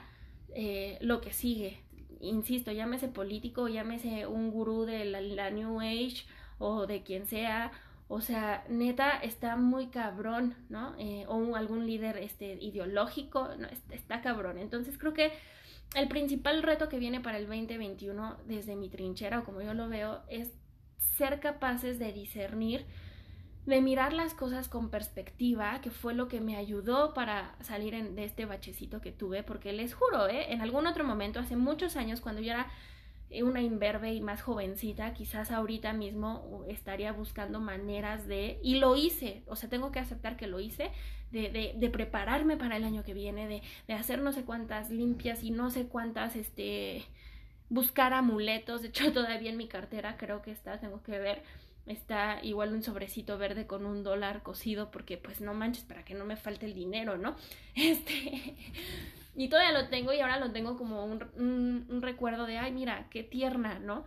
eh, 0.55 0.99
lo 1.01 1.21
que 1.21 1.33
sigue. 1.33 1.81
Insisto, 2.21 2.71
llámese 2.71 3.09
político, 3.09 3.69
llámese 3.69 4.27
un 4.27 4.51
gurú 4.51 4.85
de 4.85 5.05
la 5.05 5.51
New 5.51 5.81
Age 5.81 6.25
o 6.59 6.87
de 6.87 7.03
quien 7.03 7.27
sea, 7.27 7.73
o 8.09 8.21
sea, 8.21 8.65
neta, 8.69 9.19
está 9.19 9.57
muy 9.57 9.89
cabrón, 9.89 10.55
¿no? 10.69 10.95
Eh, 10.99 11.25
o 11.27 11.57
algún 11.57 11.87
líder 11.87 12.19
este, 12.19 12.59
ideológico, 12.61 13.49
no, 13.59 13.69
está, 13.91 14.21
cabrón. 14.21 14.59
Entonces 14.59 14.99
creo 14.99 15.13
que 15.13 15.33
el 15.95 16.09
principal 16.09 16.63
reto 16.63 16.89
que 16.89 16.99
viene 16.99 17.21
para 17.21 17.39
el 17.39 17.47
2021 17.47 18.37
desde 18.47 18.77
mi 18.77 18.89
trinchera, 18.89 19.41
o 19.41 19.45
como 19.45 19.63
yo 19.63 19.75
lo 19.75 19.89
veo, 19.89 20.23
es 20.29 20.53
ser 21.17 21.41
capaces 21.41 21.99
de 21.99 22.13
discernir, 22.13 22.87
de 23.67 23.81
mirar 23.81 24.13
las 24.13 24.35
cosas 24.35 24.69
con 24.69 24.91
perspectiva, 24.91 25.81
que 25.81 25.91
fue 25.91 26.15
lo 26.15 26.29
que 26.29 26.41
me 26.41 26.57
ayudó 26.57 27.15
para 27.15 27.55
salir 27.61 27.95
de 28.15 28.25
este 28.25 28.47
bachecito 28.47 29.01
que 29.01 29.13
tuve, 29.13 29.43
porque 29.43 29.73
les 29.73 29.95
juro, 29.95 30.29
¿eh? 30.29 30.53
en 30.53 30.63
algún 30.63 30.87
otro 30.87 31.05
momento, 31.05 31.39
hace 31.39 31.57
muchos 31.57 31.97
años, 31.97 32.21
cuando 32.21 32.41
yo 32.41 32.53
era 32.53 32.69
una 33.43 33.63
imberbe 33.63 34.13
y 34.13 34.21
más 34.21 34.43
jovencita, 34.43 35.15
quizás 35.15 35.51
ahorita 35.51 35.93
mismo 35.93 36.65
estaría 36.69 37.13
buscando 37.13 37.61
maneras 37.61 38.27
de, 38.27 38.59
y 38.63 38.77
lo 38.77 38.97
hice, 38.97 39.43
o 39.47 39.57
sea, 39.57 39.71
tengo 39.71 39.91
que 39.93 40.01
aceptar 40.01 40.37
que 40.37 40.47
lo 40.47 40.61
hice, 40.61 40.91
de, 41.31 41.75
de, 41.79 41.89
prepararme 41.89 42.59
para 42.59 42.77
el 42.77 42.85
año 42.85 43.05
que 43.05 43.15
viene, 43.15 43.49
de, 43.49 43.63
de, 43.89 43.95
hacer 43.95 44.21
no 44.21 44.33
sé 44.33 44.45
cuántas 44.45 44.91
limpias 44.91 45.43
y 45.43 45.51
no 45.51 45.71
sé 45.71 45.87
cuántas, 45.87 46.37
este, 46.37 47.07
buscar 47.71 48.13
amuletos, 48.13 48.83
de 48.83 48.89
hecho 48.89 49.13
todavía 49.15 49.51
en 49.51 49.57
mi 49.57 49.67
cartera 49.67 50.19
creo 50.19 50.43
que 50.43 50.51
está, 50.51 50.79
tengo 50.79 51.03
que 51.03 51.19
ver, 51.19 51.43
está 51.87 52.39
igual 52.43 52.75
un 52.75 52.83
sobrecito 52.83 53.39
verde 53.39 53.67
con 53.67 53.87
un 53.87 54.03
dólar 54.03 54.43
cocido 54.43 54.91
porque 54.91 55.17
pues 55.17 55.41
no 55.41 55.55
manches 55.55 55.85
para 55.85 56.05
que 56.05 56.15
no 56.15 56.27
me 56.27 56.37
falte 56.37 56.67
el 56.67 56.75
dinero, 56.75 57.17
¿no? 57.17 57.35
Este, 57.75 58.55
y 59.35 59.49
todavía 59.49 59.73
lo 59.73 59.89
tengo 59.89 60.13
y 60.13 60.21
ahora 60.21 60.39
lo 60.39 60.53
tengo 60.53 60.77
como 60.77 61.05
un, 61.05 61.87
un, 61.89 62.03
recuerdo 62.03 62.47
de, 62.47 62.59
ay, 62.59 62.73
mira, 62.73 63.09
qué 63.11 63.23
tierna, 63.23 63.79
¿no? 63.79 64.05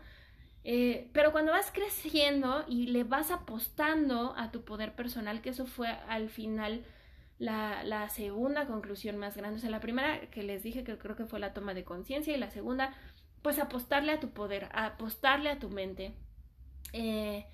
Eh, 0.63 1.09
pero 1.13 1.31
cuando 1.31 1.51
vas 1.51 1.71
creciendo 1.71 2.65
y 2.67 2.87
le 2.87 3.03
vas 3.03 3.31
apostando 3.31 4.35
a 4.37 4.51
tu 4.51 4.63
poder 4.63 4.95
personal, 4.95 5.41
que 5.41 5.49
eso 5.49 5.65
fue 5.65 5.89
al 5.89 6.29
final 6.29 6.83
la, 7.37 7.83
la 7.83 8.09
segunda 8.09 8.65
conclusión 8.65 9.17
más 9.17 9.35
grande, 9.37 9.57
o 9.57 9.59
sea, 9.59 9.69
la 9.69 9.79
primera 9.79 10.29
que 10.31 10.43
les 10.43 10.63
dije 10.63 10.83
que 10.83 10.97
creo 10.97 11.15
que 11.15 11.25
fue 11.25 11.39
la 11.39 11.53
toma 11.53 11.73
de 11.73 11.83
conciencia 11.83 12.35
y 12.35 12.39
la 12.39 12.49
segunda, 12.49 12.93
pues 13.41 13.59
apostarle 13.59 14.11
a 14.11 14.19
tu 14.19 14.29
poder, 14.31 14.69
apostarle 14.73 15.49
a 15.49 15.59
tu 15.59 15.69
mente. 15.69 16.13
Eh, 16.93 17.45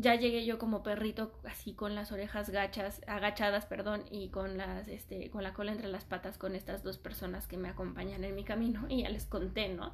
ya 0.00 0.14
llegué 0.14 0.46
yo 0.46 0.58
como 0.58 0.84
perrito 0.84 1.32
así 1.42 1.74
con 1.74 1.96
las 1.96 2.12
orejas 2.12 2.50
gachas, 2.50 3.02
agachadas, 3.08 3.66
perdón, 3.66 4.04
y 4.12 4.28
con 4.28 4.56
las 4.56 4.86
este 4.86 5.28
con 5.28 5.42
la 5.42 5.52
cola 5.52 5.72
entre 5.72 5.88
las 5.88 6.04
patas 6.04 6.38
con 6.38 6.54
estas 6.54 6.84
dos 6.84 6.98
personas 6.98 7.48
que 7.48 7.56
me 7.56 7.68
acompañan 7.68 8.22
en 8.22 8.36
mi 8.36 8.44
camino 8.44 8.86
y 8.88 9.02
ya 9.02 9.10
les 9.10 9.26
conté, 9.26 9.68
¿no? 9.68 9.92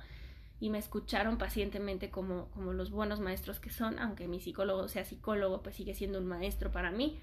Y 0.60 0.68
me 0.68 0.76
escucharon 0.76 1.38
pacientemente 1.38 2.10
como 2.10 2.50
como 2.50 2.74
los 2.74 2.90
buenos 2.90 3.20
maestros 3.20 3.60
que 3.60 3.70
son, 3.70 3.98
aunque 3.98 4.28
mi 4.28 4.40
psicólogo 4.40 4.88
sea 4.88 5.06
psicólogo, 5.06 5.62
pues 5.62 5.76
sigue 5.76 5.94
siendo 5.94 6.18
un 6.18 6.26
maestro 6.26 6.70
para 6.70 6.90
mí. 6.90 7.18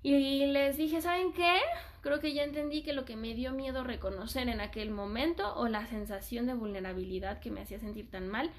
Y 0.00 0.46
les 0.46 0.76
dije, 0.76 1.00
¿saben 1.00 1.32
qué? 1.32 1.58
Creo 2.02 2.20
que 2.20 2.32
ya 2.32 2.44
entendí 2.44 2.84
que 2.84 2.92
lo 2.92 3.04
que 3.04 3.16
me 3.16 3.34
dio 3.34 3.50
miedo 3.50 3.82
reconocer 3.82 4.48
en 4.48 4.60
aquel 4.60 4.92
momento 4.92 5.56
o 5.56 5.66
la 5.66 5.84
sensación 5.88 6.46
de 6.46 6.54
vulnerabilidad 6.54 7.40
que 7.40 7.50
me 7.50 7.62
hacía 7.62 7.80
sentir 7.80 8.08
tan 8.08 8.28
mal 8.28 8.52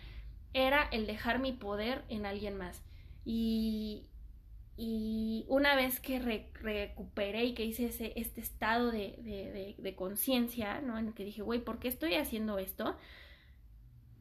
era 0.53 0.89
el 0.91 1.07
dejar 1.07 1.39
mi 1.39 1.53
poder 1.53 2.03
en 2.09 2.25
alguien 2.25 2.57
más 2.57 2.83
y, 3.31 4.07
y 4.75 5.45
una 5.49 5.75
vez 5.75 5.99
que 5.99 6.17
recuperé 6.17 7.45
y 7.45 7.53
que 7.53 7.63
hice 7.63 7.85
ese, 7.85 8.13
este 8.15 8.41
estado 8.41 8.89
de, 8.89 9.19
de, 9.21 9.75
de, 9.77 9.95
conciencia, 9.95 10.81
¿no? 10.81 10.97
En 10.97 11.09
el 11.09 11.13
que 11.13 11.25
dije, 11.25 11.43
güey, 11.43 11.59
¿por 11.59 11.77
qué 11.77 11.89
estoy 11.89 12.15
haciendo 12.15 12.57
esto? 12.57 12.97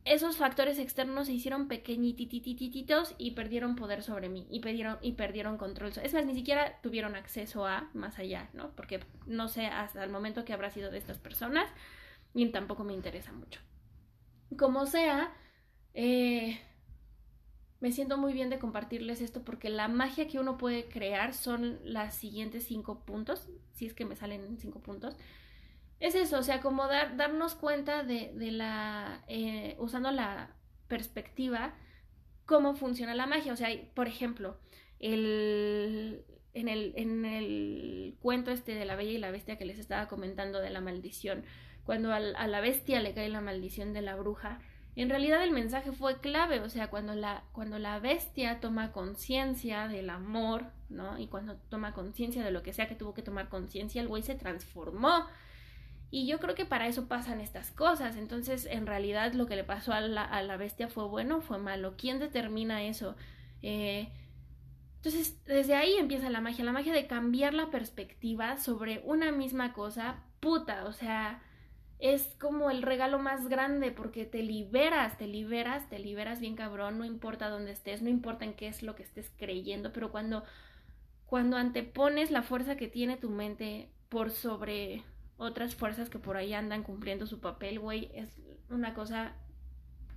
Esos 0.04 0.36
factores 0.36 0.78
externos 0.78 1.28
se 1.28 1.32
hicieron 1.32 1.68
pequeñititititos 1.68 3.14
y 3.16 3.30
perdieron 3.30 3.76
poder 3.76 4.02
sobre 4.02 4.28
mí 4.28 4.46
y 4.50 4.60
perdieron, 4.60 4.98
y 5.00 5.12
perdieron 5.12 5.56
control. 5.56 5.90
Es 6.02 6.12
más, 6.12 6.26
ni 6.26 6.34
siquiera 6.34 6.78
tuvieron 6.82 7.16
acceso 7.16 7.64
a 7.64 7.88
más 7.94 8.18
allá, 8.18 8.50
¿no? 8.52 8.76
Porque 8.76 9.00
no 9.24 9.48
sé 9.48 9.68
hasta 9.68 10.04
el 10.04 10.10
momento 10.10 10.44
que 10.44 10.52
habrá 10.52 10.68
sido 10.68 10.90
de 10.90 10.98
estas 10.98 11.16
personas 11.16 11.66
y 12.34 12.46
tampoco 12.50 12.84
me 12.84 12.92
interesa 12.92 13.32
mucho. 13.32 13.62
Como 14.58 14.84
sea, 14.84 15.32
eh, 15.94 16.60
me 17.80 17.92
siento 17.92 18.18
muy 18.18 18.32
bien 18.32 18.50
de 18.50 18.58
compartirles 18.58 19.20
esto 19.20 19.42
porque 19.44 19.70
la 19.70 19.88
magia 19.88 20.26
que 20.26 20.38
uno 20.38 20.58
puede 20.58 20.88
crear 20.88 21.32
son 21.32 21.78
las 21.84 22.14
siguientes 22.14 22.64
cinco 22.64 23.04
puntos, 23.04 23.48
si 23.72 23.86
es 23.86 23.94
que 23.94 24.04
me 24.04 24.16
salen 24.16 24.58
cinco 24.58 24.80
puntos. 24.80 25.16
Es 26.00 26.14
eso, 26.14 26.38
o 26.38 26.42
sea, 26.42 26.60
como 26.60 26.86
darnos 26.86 27.54
cuenta 27.54 28.04
de, 28.04 28.32
la, 28.52 29.24
eh, 29.28 29.76
usando 29.78 30.10
la 30.10 30.54
perspectiva, 30.88 31.74
cómo 32.46 32.74
funciona 32.74 33.14
la 33.14 33.26
magia. 33.26 33.52
O 33.52 33.56
sea, 33.56 33.68
por 33.94 34.08
ejemplo, 34.08 34.58
el, 35.00 36.24
en, 36.54 36.68
el, 36.68 36.92
en 36.96 37.24
el 37.24 38.16
cuento 38.20 38.50
este 38.50 38.74
de 38.74 38.84
la 38.84 38.96
Bella 38.96 39.12
y 39.12 39.18
la 39.18 39.30
Bestia 39.30 39.58
que 39.58 39.64
les 39.64 39.78
estaba 39.78 40.08
comentando 40.08 40.60
de 40.60 40.70
la 40.70 40.80
maldición, 40.80 41.44
cuando 41.84 42.12
a 42.12 42.20
la 42.20 42.60
bestia 42.60 43.00
le 43.00 43.14
cae 43.14 43.30
la 43.30 43.40
maldición 43.40 43.94
de 43.94 44.02
la 44.02 44.14
bruja, 44.14 44.60
en 45.02 45.10
realidad 45.10 45.44
el 45.44 45.52
mensaje 45.52 45.92
fue 45.92 46.20
clave, 46.20 46.58
o 46.60 46.68
sea, 46.68 46.88
cuando 46.90 47.14
la, 47.14 47.44
cuando 47.52 47.78
la 47.78 48.00
bestia 48.00 48.58
toma 48.58 48.90
conciencia 48.90 49.86
del 49.86 50.10
amor, 50.10 50.72
¿no? 50.88 51.18
Y 51.18 51.28
cuando 51.28 51.54
toma 51.68 51.94
conciencia 51.94 52.44
de 52.44 52.50
lo 52.50 52.64
que 52.64 52.72
sea 52.72 52.88
que 52.88 52.96
tuvo 52.96 53.14
que 53.14 53.22
tomar 53.22 53.48
conciencia, 53.48 54.02
el 54.02 54.08
güey 54.08 54.24
se 54.24 54.34
transformó. 54.34 55.24
Y 56.10 56.26
yo 56.26 56.40
creo 56.40 56.56
que 56.56 56.64
para 56.64 56.88
eso 56.88 57.06
pasan 57.06 57.40
estas 57.40 57.70
cosas. 57.70 58.16
Entonces, 58.16 58.66
en 58.66 58.86
realidad, 58.86 59.34
lo 59.34 59.46
que 59.46 59.54
le 59.54 59.62
pasó 59.62 59.92
a 59.92 60.00
la, 60.00 60.24
a 60.24 60.42
la 60.42 60.56
bestia 60.56 60.88
fue 60.88 61.06
bueno 61.06 61.36
o 61.36 61.40
fue 61.42 61.58
malo. 61.58 61.94
¿Quién 61.96 62.18
determina 62.18 62.82
eso? 62.82 63.14
Eh, 63.62 64.08
entonces, 64.96 65.44
desde 65.44 65.76
ahí 65.76 65.94
empieza 65.94 66.28
la 66.28 66.40
magia. 66.40 66.64
La 66.64 66.72
magia 66.72 66.92
de 66.92 67.06
cambiar 67.06 67.54
la 67.54 67.70
perspectiva 67.70 68.56
sobre 68.56 69.00
una 69.04 69.30
misma 69.30 69.74
cosa. 69.74 70.24
Puta, 70.40 70.86
o 70.86 70.92
sea, 70.92 71.40
es 71.98 72.34
como 72.38 72.70
el 72.70 72.82
regalo 72.82 73.18
más 73.18 73.48
grande 73.48 73.90
porque 73.90 74.24
te 74.24 74.42
liberas, 74.42 75.18
te 75.18 75.26
liberas, 75.26 75.88
te 75.88 75.98
liberas 75.98 76.40
bien 76.40 76.54
cabrón, 76.54 76.98
no 76.98 77.04
importa 77.04 77.48
dónde 77.48 77.72
estés, 77.72 78.02
no 78.02 78.08
importa 78.08 78.44
en 78.44 78.54
qué 78.54 78.68
es 78.68 78.82
lo 78.82 78.94
que 78.94 79.02
estés 79.02 79.32
creyendo, 79.36 79.92
pero 79.92 80.10
cuando 80.10 80.44
cuando 81.26 81.58
antepones 81.58 82.30
la 82.30 82.42
fuerza 82.42 82.76
que 82.76 82.88
tiene 82.88 83.18
tu 83.18 83.28
mente 83.28 83.90
por 84.08 84.30
sobre 84.30 85.02
otras 85.36 85.74
fuerzas 85.74 86.08
que 86.08 86.18
por 86.18 86.36
ahí 86.36 86.54
andan 86.54 86.82
cumpliendo 86.82 87.26
su 87.26 87.40
papel, 87.40 87.78
güey, 87.78 88.10
es 88.14 88.40
una 88.70 88.94
cosa 88.94 89.34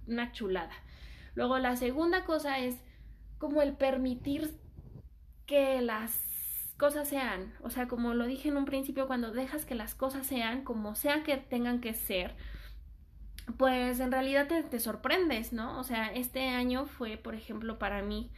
una 0.07 0.31
chulada. 0.31 0.73
Luego 1.35 1.57
la 1.59 1.75
segunda 1.75 2.25
cosa 2.25 2.59
es 2.59 2.77
como 3.37 3.61
el 3.61 3.73
permitir 3.73 4.57
que 5.45 5.81
las 5.81 6.30
cosas 6.81 7.07
sean. 7.07 7.53
O 7.61 7.69
sea, 7.69 7.87
como 7.87 8.15
lo 8.15 8.25
dije 8.25 8.49
en 8.49 8.57
un 8.57 8.65
principio, 8.65 9.05
cuando 9.05 9.29
dejas 9.29 9.65
que 9.65 9.75
las 9.75 9.93
cosas 9.93 10.25
sean 10.25 10.63
como 10.63 10.95
sean 10.95 11.21
que 11.21 11.37
tengan 11.37 11.79
que 11.79 11.93
ser, 11.93 12.33
pues 13.59 13.99
en 13.99 14.11
realidad 14.11 14.47
te, 14.47 14.79
sorprendes, 14.79 15.53
¿no? 15.53 15.79
O 15.79 15.83
sea, 15.83 16.07
este 16.07 16.47
año 16.47 16.87
fue, 16.87 17.17
por 17.17 17.35
ejemplo, 17.35 17.77
para 17.77 18.01
mí 18.01 18.31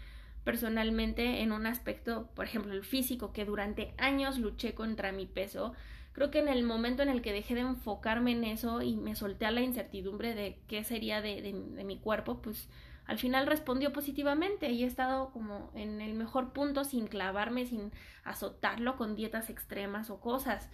personalmente 0.43 1.41
en 1.41 1.53
un 1.53 1.65
aspecto, 1.65 2.31
por 2.35 2.43
ejemplo, 2.43 2.73
el 2.73 2.83
físico, 2.83 3.31
que 3.31 3.45
durante 3.45 3.93
años 3.97 4.37
luché 4.37 4.73
contra 4.73 5.13
mi 5.13 5.25
peso. 5.25 5.73
Creo 6.11 6.29
que 6.29 6.39
en 6.39 6.49
el 6.49 6.63
momento 6.63 7.01
en 7.01 7.07
el 7.07 7.21
que 7.21 7.31
dejé 7.31 7.55
de 7.55 7.61
enfocarme 7.61 8.33
en 8.33 8.43
eso 8.43 8.81
y 8.81 8.97
me 8.97 9.15
solté 9.15 9.45
a 9.45 9.51
la 9.51 9.61
incertidumbre 9.61 10.35
de 10.35 10.59
qué 10.67 10.83
sería 10.83 11.21
de, 11.21 11.41
de 11.41 11.83
mi 11.85 11.97
cuerpo, 11.97 12.41
pues 12.41 12.67
al 13.05 13.17
final 13.17 13.47
respondió 13.47 13.91
positivamente 13.91 14.69
y 14.71 14.83
he 14.83 14.87
estado 14.87 15.31
como 15.31 15.71
en 15.75 16.01
el 16.01 16.13
mejor 16.13 16.53
punto 16.53 16.83
sin 16.83 17.07
clavarme, 17.07 17.65
sin 17.65 17.91
azotarlo 18.23 18.95
con 18.95 19.15
dietas 19.15 19.49
extremas 19.49 20.09
o 20.09 20.19
cosas. 20.19 20.69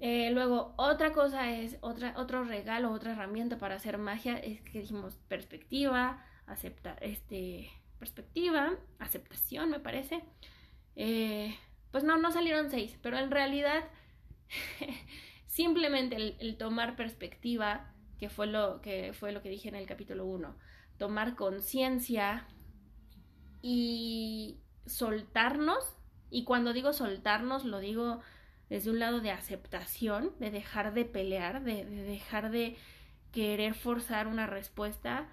Eh, 0.00 0.30
luego, 0.32 0.74
otra 0.76 1.12
cosa 1.12 1.50
es, 1.50 1.78
otra, 1.80 2.14
otro 2.16 2.42
regalo, 2.44 2.90
otra 2.90 3.12
herramienta 3.12 3.58
para 3.58 3.76
hacer 3.76 3.98
magia 3.98 4.36
es 4.36 4.60
que 4.62 4.80
dijimos 4.80 5.16
perspectiva, 5.28 6.24
aceptar, 6.46 6.98
este, 7.02 7.70
perspectiva, 8.00 8.72
aceptación, 8.98 9.70
me 9.70 9.78
parece. 9.78 10.24
Eh, 10.96 11.56
pues 11.92 12.02
no, 12.02 12.16
no 12.16 12.32
salieron 12.32 12.70
seis, 12.70 12.98
pero 13.00 13.18
en 13.18 13.30
realidad 13.30 13.84
simplemente 15.46 16.16
el, 16.16 16.56
tomar 16.56 16.96
perspectiva, 16.96 17.92
que 18.18 18.28
fue 18.28 18.46
lo 18.46 18.80
que 18.80 19.12
fue 19.12 19.30
lo 19.30 19.42
que 19.42 19.50
dije 19.50 19.68
en 19.68 19.76
el 19.76 19.86
capítulo 19.86 20.24
1, 20.24 20.56
tomar 20.98 21.34
conciencia 21.34 22.46
y 23.60 24.58
soltarnos. 24.86 25.96
Y 26.30 26.44
cuando 26.44 26.72
digo 26.72 26.92
soltarnos, 26.92 27.64
lo 27.64 27.78
digo 27.78 28.20
desde 28.68 28.90
un 28.90 28.98
lado 28.98 29.20
de 29.20 29.30
aceptación, 29.30 30.32
de 30.38 30.50
dejar 30.50 30.94
de 30.94 31.04
pelear, 31.04 31.62
de, 31.62 31.84
dejar 31.84 32.50
de 32.50 32.76
querer 33.30 33.74
forzar 33.74 34.26
una 34.26 34.46
respuesta. 34.46 35.28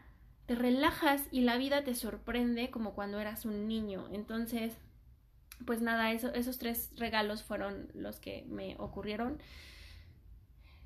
Te 0.45 0.56
relajas 0.56 1.24
y 1.32 1.41
la 1.41 1.58
vida 1.58 1.84
te 1.84 1.95
sorprende 1.95 2.69
como 2.69 2.93
cuando 2.93 3.19
eras 3.19 3.45
un 3.45 3.67
niño. 3.67 4.08
Entonces, 4.12 4.78
pues 5.65 5.82
nada, 5.82 6.12
esos 6.12 6.58
tres 6.58 6.91
regalos 6.98 7.43
fueron 7.43 7.89
los 7.93 8.19
que 8.19 8.45
me 8.50 8.76
ocurrieron. 8.78 9.41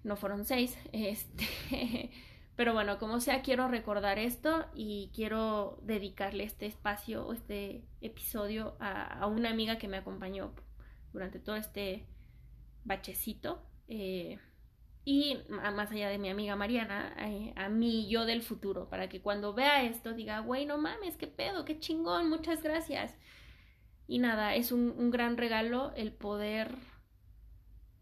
No 0.03 0.15
fueron 0.15 0.45
seis. 0.45 0.77
Este. 0.91 2.11
Pero 2.55 2.73
bueno, 2.73 2.99
como 2.99 3.19
sea, 3.19 3.41
quiero 3.41 3.67
recordar 3.67 4.19
esto 4.19 4.65
y 4.75 5.11
quiero 5.15 5.79
dedicarle 5.81 6.43
este 6.43 6.67
espacio 6.67 7.25
o 7.25 7.33
este 7.33 7.83
episodio 7.99 8.77
a, 8.79 9.25
una 9.25 9.49
amiga 9.49 9.79
que 9.79 9.87
me 9.87 9.97
acompañó 9.97 10.53
durante 11.11 11.39
todo 11.39 11.55
este 11.55 12.05
bachecito. 12.83 13.65
Eh, 13.87 14.37
y 15.03 15.37
más 15.49 15.91
allá 15.91 16.09
de 16.09 16.19
mi 16.19 16.29
amiga 16.29 16.55
Mariana, 16.55 17.13
eh, 17.17 17.53
a 17.55 17.69
mí 17.69 18.07
yo 18.07 18.25
del 18.25 18.43
futuro, 18.43 18.87
para 18.87 19.09
que 19.09 19.21
cuando 19.21 19.53
vea 19.53 19.83
esto 19.83 20.13
diga, 20.13 20.39
güey, 20.39 20.65
no 20.65 20.77
mames, 20.77 21.17
qué 21.17 21.27
pedo, 21.27 21.65
qué 21.65 21.79
chingón, 21.79 22.29
muchas 22.29 22.61
gracias. 22.61 23.15
Y 24.07 24.19
nada, 24.19 24.55
es 24.55 24.71
un, 24.71 24.93
un 24.95 25.09
gran 25.09 25.37
regalo 25.37 25.91
el 25.95 26.13
poder 26.13 26.75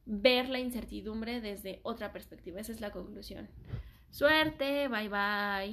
ver 0.06 0.50
la 0.50 0.60
incertidumbre 0.60 1.40
desde 1.40 1.80
otra 1.84 2.12
perspectiva. 2.12 2.60
Esa 2.60 2.74
es 2.74 2.82
la 2.82 2.92
conclusión. 2.92 3.50
Suerte, 4.12 4.88
bye 4.90 5.08
bye. 5.10 5.70